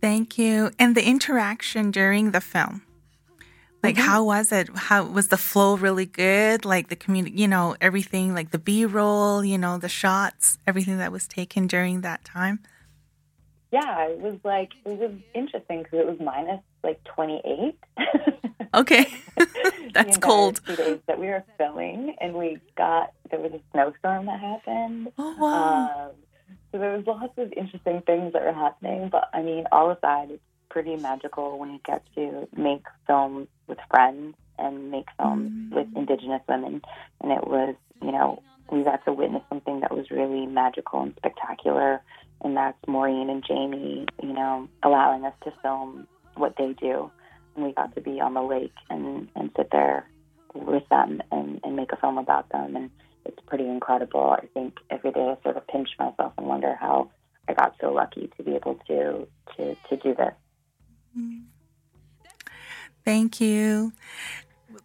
Thank 0.02 0.38
you. 0.38 0.72
And 0.78 0.96
the 0.96 1.06
interaction 1.06 1.92
during 1.92 2.32
the 2.32 2.42
film. 2.42 2.84
Like, 3.82 3.96
mm-hmm. 3.96 4.06
how 4.06 4.24
was 4.26 4.52
it? 4.52 4.70
How 4.76 5.06
was 5.06 5.30
the 5.30 5.38
flow 5.38 5.78
really 5.78 6.06
good? 6.06 6.66
Like 6.66 6.90
the 6.90 6.96
community, 6.96 7.38
you 7.38 7.48
know, 7.48 7.76
everything, 7.80 8.34
like 8.34 8.52
the 8.52 8.60
B 8.60 8.86
roll, 8.86 9.44
you 9.44 9.58
know, 9.58 9.78
the 9.78 9.90
shots, 9.90 10.58
everything 10.68 10.98
that 10.98 11.12
was 11.12 11.28
taken 11.28 11.68
during 11.68 12.02
that 12.02 12.26
time 12.26 12.60
yeah, 13.72 14.08
it 14.08 14.20
was 14.20 14.38
like 14.44 14.72
it 14.86 14.98
was 14.98 15.12
interesting 15.34 15.84
because 15.84 16.00
it 16.00 16.08
was 16.08 16.20
minus 16.20 16.62
like 16.84 17.04
28. 17.04 17.78
okay, 18.74 19.08
that's 19.94 20.18
cold. 20.18 20.62
Two 20.66 20.76
days 20.76 21.00
that 21.08 21.20
we 21.20 21.28
were 21.28 21.44
filming, 21.58 22.16
and 22.20 22.34
we 22.34 22.58
got 22.76 23.14
there 23.30 23.40
was 23.40 23.52
a 23.54 23.62
snowstorm 23.72 24.26
that 24.26 24.40
happened. 24.40 25.12
Oh 25.20 25.36
wow! 25.38 26.08
Um, 26.08 26.12
so 26.72 26.80
there 26.80 26.98
was 26.98 27.06
lots 27.06 27.38
of 27.38 27.54
interesting 27.54 28.02
things 28.02 28.34
that 28.34 28.44
were 28.44 28.54
happening. 28.54 29.10
But 29.10 29.30
I 29.34 29.42
mean, 29.42 29.66
all 29.72 29.92
aside, 29.92 30.32
it's 30.32 30.44
pretty 30.70 30.96
magical 30.96 31.60
when 31.60 31.72
you 31.72 31.80
get 31.86 32.04
to 32.16 32.48
make 32.56 32.84
films 33.06 33.48
with 33.68 33.80
friends 33.90 34.36
and 34.58 34.92
make 34.92 35.08
films 35.18 35.52
mm-hmm. 35.52 35.76
with 35.76 35.88
Indigenous 35.96 36.42
women, 36.48 36.82
and 37.22 37.32
it 37.32 37.46
was 37.46 37.76
you 38.02 38.12
know 38.12 38.42
we 38.72 38.84
got 38.84 39.04
to 39.06 39.14
witness 39.14 39.44
something 39.50 39.82
that 39.82 39.96
was 39.96 40.12
really 40.12 40.46
magical 40.46 41.02
and 41.02 41.14
spectacular 41.18 42.02
and 42.42 42.56
that's 42.56 42.78
Maureen 42.88 43.30
and 43.30 43.44
Jamie, 43.46 44.06
you 44.22 44.34
know, 44.34 44.68
allowing 44.84 45.26
us 45.26 45.34
to 45.44 45.54
film 45.62 46.08
what 46.36 46.56
they 46.58 46.74
do. 46.74 47.12
And 47.56 47.66
we 47.66 47.74
got 47.74 47.94
to 47.96 48.02
be 48.02 48.22
on 48.22 48.34
the 48.34 48.42
lake 48.42 48.74
and, 48.90 49.28
and 49.36 49.50
sit 49.58 49.70
there 49.72 50.08
with 50.54 50.88
them 50.90 51.22
and, 51.32 51.60
and 51.64 51.76
make 51.76 51.92
a 51.92 51.98
film 51.98 52.18
about 52.18 52.50
them. 52.50 52.76
And 52.76 52.90
it's 53.26 53.40
pretty 53.48 53.66
incredible. 53.66 54.38
I 54.42 54.46
think 54.54 54.76
every 54.90 55.12
day 55.12 55.36
I 55.38 55.44
sort 55.44 55.58
of 55.58 55.68
pinch 55.68 55.90
myself 56.00 56.34
and 56.38 56.48
wonder 56.48 56.76
how 56.80 57.12
I 57.48 57.54
got 57.54 57.76
so 57.82 57.92
lucky 57.92 58.30
to 58.38 58.44
be 58.44 58.56
able 58.56 58.80
to, 58.88 59.28
to, 59.58 59.76
to 59.90 59.98
do 59.98 60.16
this. 60.16 60.34
Thank 63.04 63.42
you. 63.42 63.92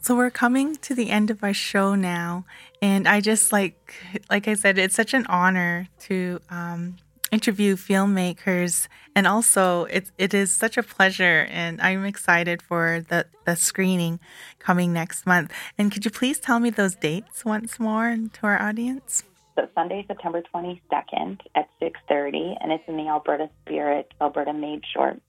So 0.00 0.14
we're 0.14 0.30
coming 0.30 0.76
to 0.76 0.94
the 0.94 1.10
end 1.10 1.30
of 1.30 1.42
our 1.42 1.54
show 1.54 1.94
now, 1.94 2.44
and 2.82 3.08
I 3.08 3.20
just 3.20 3.52
like, 3.52 3.94
like 4.30 4.48
I 4.48 4.54
said, 4.54 4.78
it's 4.78 4.94
such 4.94 5.14
an 5.14 5.24
honor 5.26 5.88
to 6.00 6.40
um, 6.50 6.96
interview 7.34 7.74
filmmakers 7.74 8.86
and 9.16 9.26
also 9.26 9.84
it, 9.86 10.12
it 10.18 10.32
is 10.32 10.52
such 10.52 10.76
a 10.76 10.84
pleasure 10.84 11.48
and 11.50 11.80
i'm 11.80 12.04
excited 12.04 12.62
for 12.62 13.04
the, 13.08 13.26
the 13.44 13.56
screening 13.56 14.20
coming 14.60 14.92
next 14.92 15.26
month. 15.26 15.52
And 15.76 15.90
could 15.90 16.04
you 16.04 16.12
please 16.12 16.38
tell 16.38 16.60
me 16.60 16.70
those 16.70 16.94
dates 16.94 17.44
once 17.44 17.80
more 17.80 18.16
to 18.34 18.40
our 18.46 18.62
audience? 18.62 19.24
So 19.56 19.66
sunday 19.74 20.04
september 20.06 20.42
22nd 20.54 21.40
at 21.56 21.68
6.30 21.82 22.56
and 22.60 22.70
it's 22.70 22.84
in 22.86 22.96
the 22.96 23.08
alberta 23.08 23.50
spirit 23.62 24.14
alberta 24.20 24.52
made 24.52 24.82
shorts 24.94 25.20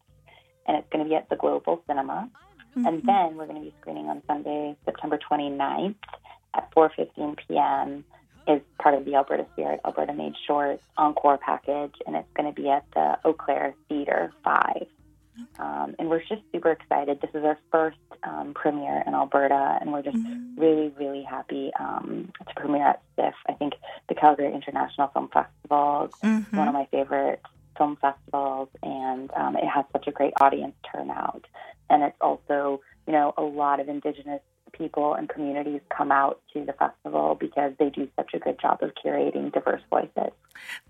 and 0.68 0.78
it's 0.78 0.88
going 0.92 1.04
to 1.04 1.10
be 1.10 1.16
at 1.16 1.30
the 1.30 1.36
Globe 1.36 1.64
Cinema 1.88 2.30
mm-hmm. 2.76 2.86
and 2.86 3.04
then 3.04 3.36
we're 3.38 3.48
going 3.48 3.60
to 3.60 3.66
be 3.66 3.74
screening 3.82 4.08
on 4.08 4.22
sunday 4.28 4.76
september 4.86 5.20
29th 5.32 5.96
at 6.54 6.74
4.15 6.76 7.38
p.m 7.48 8.04
is 8.48 8.62
part 8.80 8.96
of 8.96 9.06
the 9.06 9.16
Alberta 9.16 9.46
Spirit, 9.54 9.80
Alberta 9.86 10.14
Made 10.14 10.34
Short 10.46 10.80
Encore 10.98 11.38
package, 11.38 11.96
and 12.06 12.16
it's 12.16 12.28
going 12.36 12.54
to 12.54 12.62
be 12.62 12.70
at 12.70 12.86
the 12.94 13.18
Eau 13.26 13.34
Claire 13.34 13.74
Theatre 13.90 14.32
5. 14.44 14.88
Um, 15.60 15.96
and 16.00 16.10
we're 16.10 16.22
just 16.22 16.42
super 16.54 16.72
excited. 16.72 17.20
This 17.22 17.32
is 17.34 17.44
our 17.44 17.58
first 17.72 17.98
um, 18.24 18.54
premiere 18.54 19.04
in 19.06 19.14
Alberta, 19.14 19.78
and 19.82 19.92
we're 19.92 20.02
just 20.02 20.18
mm-hmm. 20.18 20.60
really, 20.60 20.94
really 20.98 21.24
happy 21.24 21.72
um, 21.80 22.32
to 22.48 22.54
premiere 22.56 22.90
at 22.90 23.02
CIFF. 23.18 23.34
I 23.50 23.54
think 23.54 23.74
the 24.08 24.16
Calgary 24.16 24.54
International 24.54 25.08
Film 25.10 25.30
Festival 25.30 26.06
is 26.06 26.20
mm-hmm. 26.22 26.58
one 26.58 26.68
of 26.68 26.74
my 26.74 26.88
favorite 26.92 27.42
film 27.78 27.98
festivals, 27.98 28.70
and 28.82 29.30
um, 29.36 29.58
it 29.58 29.68
has 29.68 29.84
such 29.92 30.08
a 30.08 30.12
great 30.12 30.34
audience 30.40 30.76
turnout. 30.90 31.46
And 31.90 32.04
it's 32.04 32.18
also, 32.22 32.82
you 33.08 33.14
know, 33.14 33.34
a 33.38 33.42
lot 33.42 33.80
of 33.80 33.90
Indigenous 33.90 34.42
people 34.72 35.14
and 35.14 35.30
communities 35.30 35.82
come 35.96 36.12
out 36.12 36.42
to 36.54 36.66
the 36.66 36.74
festival 36.74 37.36
because 37.40 37.74
they 37.80 37.90
do 37.90 38.08
such 38.16 38.34
a 38.34 38.40
good 38.40 38.60
job 38.60 38.80
of 38.82 38.92
curating 38.96 39.54
diverse 39.54 39.82
voices. 39.90 40.34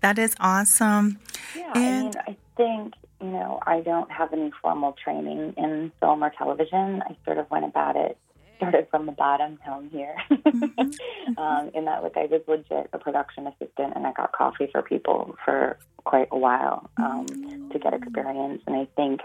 That 0.00 0.18
is 0.18 0.34
awesome. 0.40 1.18
Yeah, 1.54 1.72
and 1.74 2.16
I 2.16 2.30
mean, 2.30 2.36
I 2.36 2.36
think, 2.56 2.94
you 3.20 3.28
know, 3.28 3.60
I 3.66 3.80
don't 3.80 4.10
have 4.10 4.32
any 4.32 4.50
formal 4.60 4.96
training 5.02 5.54
in 5.56 5.92
film 6.00 6.24
or 6.24 6.32
television. 6.36 7.02
I 7.02 7.16
sort 7.24 7.38
of 7.38 7.50
went 7.50 7.64
about 7.64 7.96
it 7.96 8.18
started 8.56 8.86
from 8.90 9.06
the 9.06 9.12
bottom 9.12 9.58
down 9.64 9.88
here. 9.90 10.16
mm-hmm. 10.30 11.38
um, 11.38 11.70
in 11.74 11.84
that, 11.84 12.02
like, 12.02 12.16
I 12.16 12.26
was 12.26 12.42
legit 12.46 12.88
a 12.92 12.98
production 12.98 13.46
assistant, 13.46 13.92
and 13.94 14.06
I 14.06 14.12
got 14.12 14.32
coffee 14.32 14.68
for 14.70 14.82
people 14.82 15.36
for 15.44 15.78
quite 16.04 16.28
a 16.30 16.38
while 16.38 16.88
um, 16.96 17.26
mm-hmm. 17.26 17.70
to 17.70 17.78
get 17.78 17.94
experience. 17.94 18.62
And 18.66 18.76
I 18.76 18.88
think, 18.96 19.20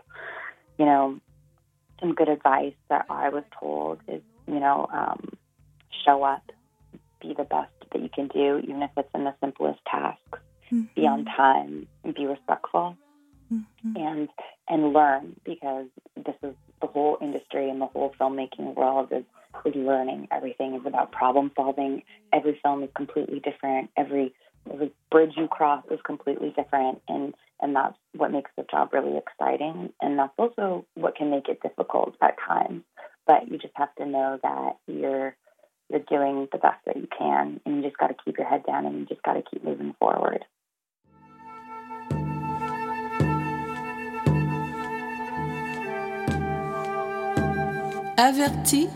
you 0.78 0.86
know, 0.86 1.20
some 2.02 2.14
good 2.14 2.28
advice 2.28 2.74
that 2.90 3.06
I 3.10 3.30
was 3.30 3.44
told 3.58 4.00
is, 4.08 4.22
you 4.48 4.60
know, 4.60 4.88
um, 4.92 5.38
show 6.06 6.24
up, 6.24 6.52
be 7.22 7.34
the 7.34 7.44
best 7.44 7.72
that 7.94 8.02
you 8.02 8.10
can 8.10 8.28
do, 8.28 8.60
even 8.64 8.82
if 8.82 8.92
it's 8.98 9.10
in 9.14 9.24
the 9.24 9.34
simplest 9.40 9.80
tasks. 9.90 10.40
Mm-hmm. 10.72 10.82
Be 10.96 11.08
on 11.08 11.26
time, 11.26 11.88
and 12.04 12.16
be 12.16 12.26
respectful, 12.26 12.98
mm-hmm. 13.54 13.96
and 13.98 14.30
and 14.70 14.94
learn 14.94 15.36
because 15.44 15.88
this 16.16 16.36
is 16.44 16.56
the 16.82 16.88
whole 16.88 17.18
industry 17.22 17.70
and 17.70 17.82
the 17.82 17.88
whole 17.88 18.14
filmmaking 18.20 18.74
world 18.76 19.10
is 19.12 19.26
is 19.66 19.76
learning. 19.76 20.30
Everything 20.32 20.76
is 20.76 20.82
about 20.86 21.12
problem 21.12 21.52
solving. 21.56 22.04
Every 22.32 22.58
film 22.64 22.84
is 22.84 22.90
completely 22.96 23.40
different. 23.40 23.90
Every 23.98 24.34
every 24.71 24.91
bridge 25.10 25.34
you 25.38 25.47
cross 25.47 25.84
is 25.91 26.00
completely 26.04 26.54
different, 26.56 27.02
and 27.08 27.34
and 27.62 27.76
that's 27.76 27.97
what 28.15 28.32
makes 28.32 28.52
the 28.58 28.65
job 28.69 28.91
really 28.91 29.17
exciting. 29.17 29.93
And 30.02 30.17
that's 30.17 30.34
also 30.38 30.86
what 30.95 31.15
can 31.15 31.30
make 31.30 31.47
it 31.47 31.62
difficult 31.62 32.15
at 32.21 32.36
times. 32.47 32.84
But 33.28 33.50
you 33.50 33.58
just 33.58 33.74
have 33.76 33.93
to 33.95 34.06
know 34.06 34.39
that 34.41 34.78
you're 34.88 35.36
you're 35.89 36.00
doing 36.00 36.47
the 36.52 36.58
best 36.58 36.80
that 36.86 36.97
you 36.97 37.08
can, 37.17 37.60
and 37.65 37.78
you 37.78 37.82
just 37.84 37.97
got 37.97 38.08
to 38.08 38.15
keep 38.26 38.38
your 38.38 38.47
head 38.47 38.65
down, 38.65 38.86
and 38.86 39.00
you 39.00 39.06
just 39.06 39.24
got 39.24 39.34
to 39.34 39.43
keep 39.43 39.63
moving 39.63 39.95
forward. 40.00 40.45
Avertis, 48.17 48.88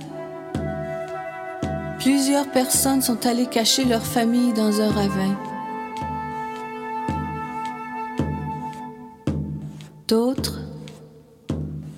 plusieurs 1.99 2.47
personnes 2.51 3.01
sont 3.01 3.25
allées 3.25 3.47
cacher 3.47 3.83
leur 3.83 4.03
famille 4.03 4.53
dans 4.53 4.79
un 4.79 4.91
ravin. 4.91 5.35
D'autres, 10.07 10.59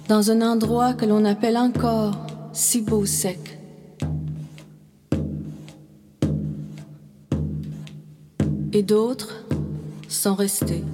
dans 0.08 0.32
un 0.32 0.42
endroit 0.42 0.94
que 0.94 1.06
l'on 1.06 1.26
appelle 1.26 1.58
encore 1.58 2.16
si 2.54 2.82
sec. 3.06 3.60
Et 8.72 8.82
d'autres 8.82 9.44
sont 10.08 10.36
restés. 10.36 10.86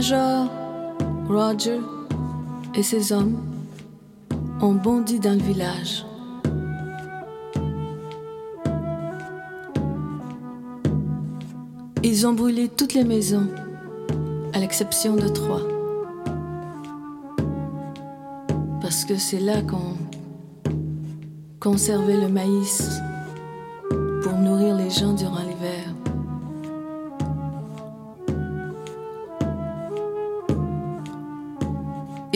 Major 0.00 0.48
Roger 1.28 1.78
et 2.74 2.82
ses 2.82 3.12
hommes 3.12 3.36
ont 4.62 4.72
bondi 4.72 5.20
dans 5.20 5.34
le 5.34 5.42
village. 5.42 6.06
Ils 12.02 12.26
ont 12.26 12.32
brûlé 12.32 12.70
toutes 12.70 12.94
les 12.94 13.04
maisons, 13.04 13.48
à 14.54 14.58
l'exception 14.58 15.16
de 15.16 15.28
trois. 15.28 15.60
Parce 18.80 19.04
que 19.04 19.16
c'est 19.16 19.40
là 19.40 19.60
qu'on 19.60 19.98
conservait 21.60 22.16
le 22.16 22.28
maïs 22.28 22.88
pour 24.22 24.32
nourrir 24.32 24.76
les 24.76 24.88
gens 24.88 25.12
durant 25.12 25.40
l'hiver. 25.40 25.49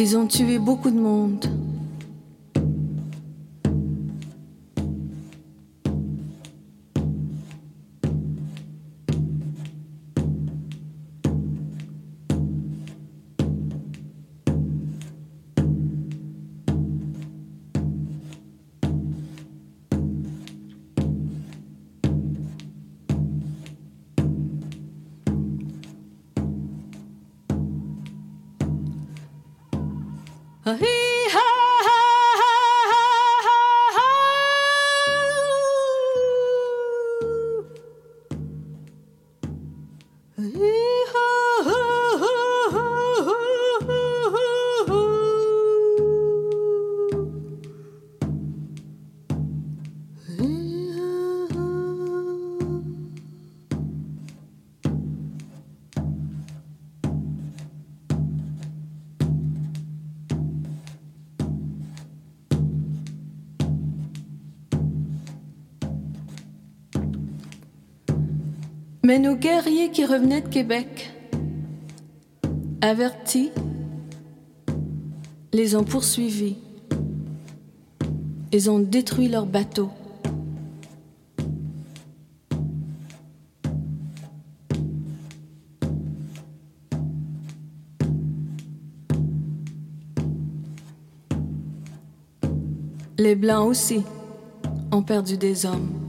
Ils 0.06 0.18
ont 0.18 0.26
tué 0.26 0.58
beaucoup 0.58 0.90
de 0.90 1.00
monde. 1.00 1.63
Qui 69.90 70.04
revenaient 70.04 70.40
de 70.40 70.48
Québec, 70.48 71.12
avertis, 72.80 73.50
les 75.52 75.76
ont 75.76 75.84
poursuivis. 75.84 76.56
Ils 78.52 78.70
ont 78.70 78.78
détruit 78.78 79.28
leurs 79.28 79.46
bateaux. 79.46 79.90
Les 93.18 93.34
Blancs 93.34 93.68
aussi 93.68 94.02
ont 94.92 95.02
perdu 95.02 95.36
des 95.36 95.66
hommes. 95.66 96.03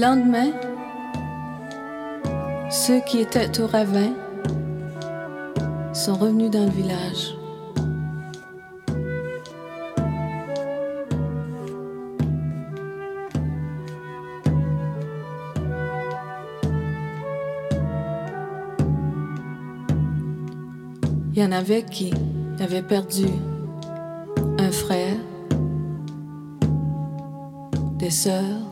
Lendemain, 0.00 0.52
ceux 2.70 3.00
qui 3.00 3.20
étaient 3.20 3.60
au 3.60 3.66
ravin 3.66 4.14
sont 5.92 6.14
revenus 6.14 6.50
dans 6.50 6.64
le 6.64 6.70
village. 6.70 7.36
Il 21.32 21.42
y 21.42 21.44
en 21.44 21.52
avait 21.52 21.82
qui 21.82 22.14
avaient 22.58 22.82
perdu 22.82 23.26
un 24.58 24.70
frère, 24.70 25.16
des 27.98 28.10
sœurs, 28.10 28.69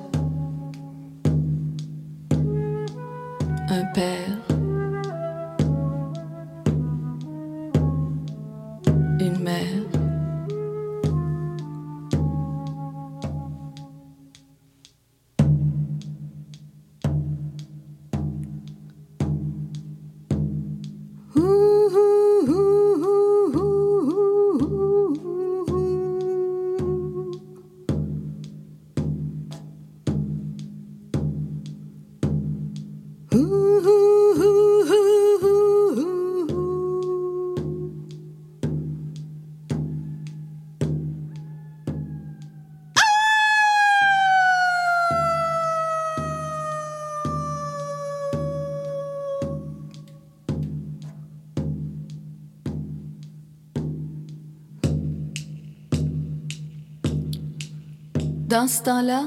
Dans 58.59 58.67
ce 58.67 58.83
temps-là, 58.83 59.25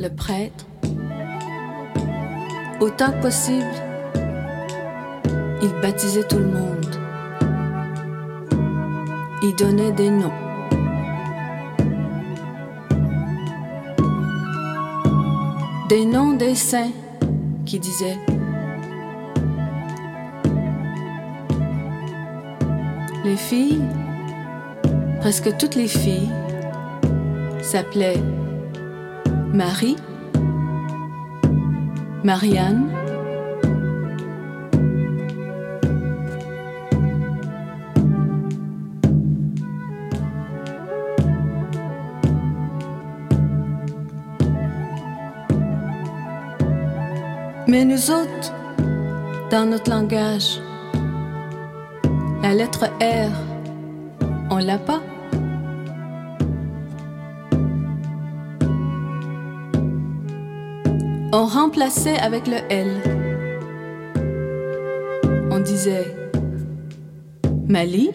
le 0.00 0.08
prêtre, 0.08 0.66
autant 2.80 3.12
que 3.12 3.22
possible, 3.22 3.70
il 5.62 5.68
baptisait 5.80 6.24
tout 6.24 6.38
le 6.38 6.48
monde. 6.48 6.96
Il 9.44 9.54
donnait 9.54 9.92
des 9.92 10.10
noms. 10.10 10.32
Des 15.88 16.04
noms 16.04 16.32
des 16.32 16.56
saints 16.56 16.90
qui 17.64 17.78
disaient 17.78 18.18
Les 23.24 23.36
filles, 23.36 23.82
presque 25.20 25.56
toutes 25.58 25.76
les 25.76 25.86
filles, 25.86 26.32
s'appelait 27.64 28.22
Marie, 29.52 29.96
Marianne, 32.22 32.90
Mais 47.66 47.84
nous 47.84 48.10
autres, 48.10 48.52
dans 49.50 49.68
notre 49.68 49.90
langage, 49.90 50.60
la 52.42 52.54
lettre 52.54 52.84
R, 53.00 53.32
on 54.50 54.58
l'a 54.58 54.78
pas. 54.78 55.00
On 61.36 61.46
remplaçait 61.46 62.16
avec 62.16 62.46
le 62.46 62.58
L. 62.70 63.02
On 65.50 65.58
disait 65.58 66.14
Mali, 67.66 68.12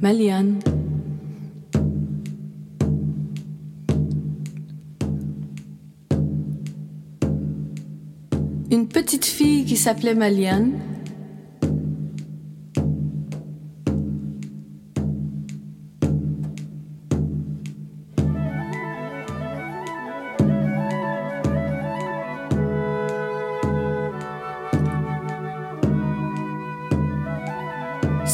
Maliane. 0.00 0.60
Une 8.70 8.88
petite 8.88 9.26
fille 9.26 9.66
qui 9.66 9.76
s'appelait 9.76 10.14
Maliane. 10.14 10.72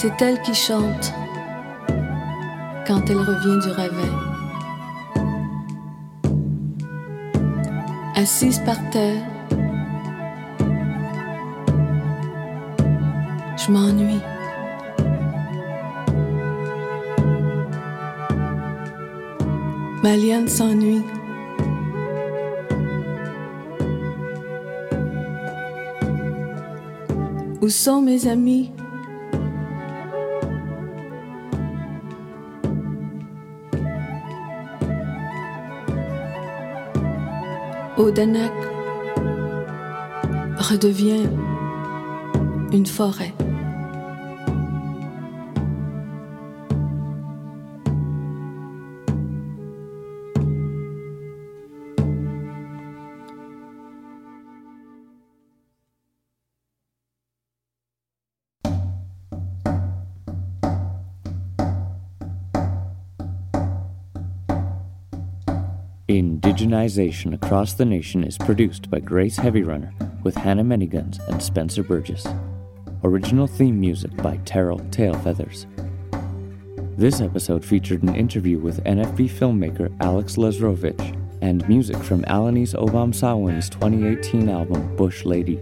C'est 0.02 0.20
elle 0.20 0.42
qui 0.42 0.52
chante 0.52 1.14
quand 2.88 3.08
elle 3.08 3.18
revient 3.18 3.64
du 3.64 3.70
ravin. 3.70 4.12
Assise 8.16 8.58
par 8.66 8.78
terre, 8.90 9.22
je 13.56 13.70
m'ennuie. 13.70 14.20
Maliane 20.02 20.48
s'ennuie. 20.48 21.04
Où 27.60 27.68
sont 27.68 28.02
mes 28.02 28.26
amis? 28.26 28.72
Odanak 38.02 38.52
redevient 40.58 41.28
une 42.72 42.84
forêt. 42.84 43.32
Indigenization 66.20 67.32
Across 67.32 67.74
the 67.74 67.86
Nation 67.86 68.22
is 68.22 68.36
produced 68.36 68.90
by 68.90 69.00
Grace 69.00 69.38
Heavyrunner 69.38 69.92
with 70.22 70.34
Hannah 70.34 70.62
Manyguns 70.62 71.26
and 71.28 71.42
Spencer 71.42 71.82
Burgess. 71.82 72.26
Original 73.02 73.46
theme 73.46 73.80
music 73.80 74.14
by 74.18 74.36
Terrell 74.44 74.80
Tailfeathers. 74.90 75.64
This 76.98 77.22
episode 77.22 77.64
featured 77.64 78.02
an 78.02 78.14
interview 78.14 78.58
with 78.58 78.84
NFB 78.84 79.30
filmmaker 79.30 79.90
Alex 80.00 80.36
Lazarowich 80.36 81.18
and 81.40 81.66
music 81.66 81.96
from 81.96 82.22
Alanis 82.24 82.74
Obomsawin's 82.74 83.70
2018 83.70 84.50
album 84.50 84.94
Bush 84.96 85.24
Lady. 85.24 85.58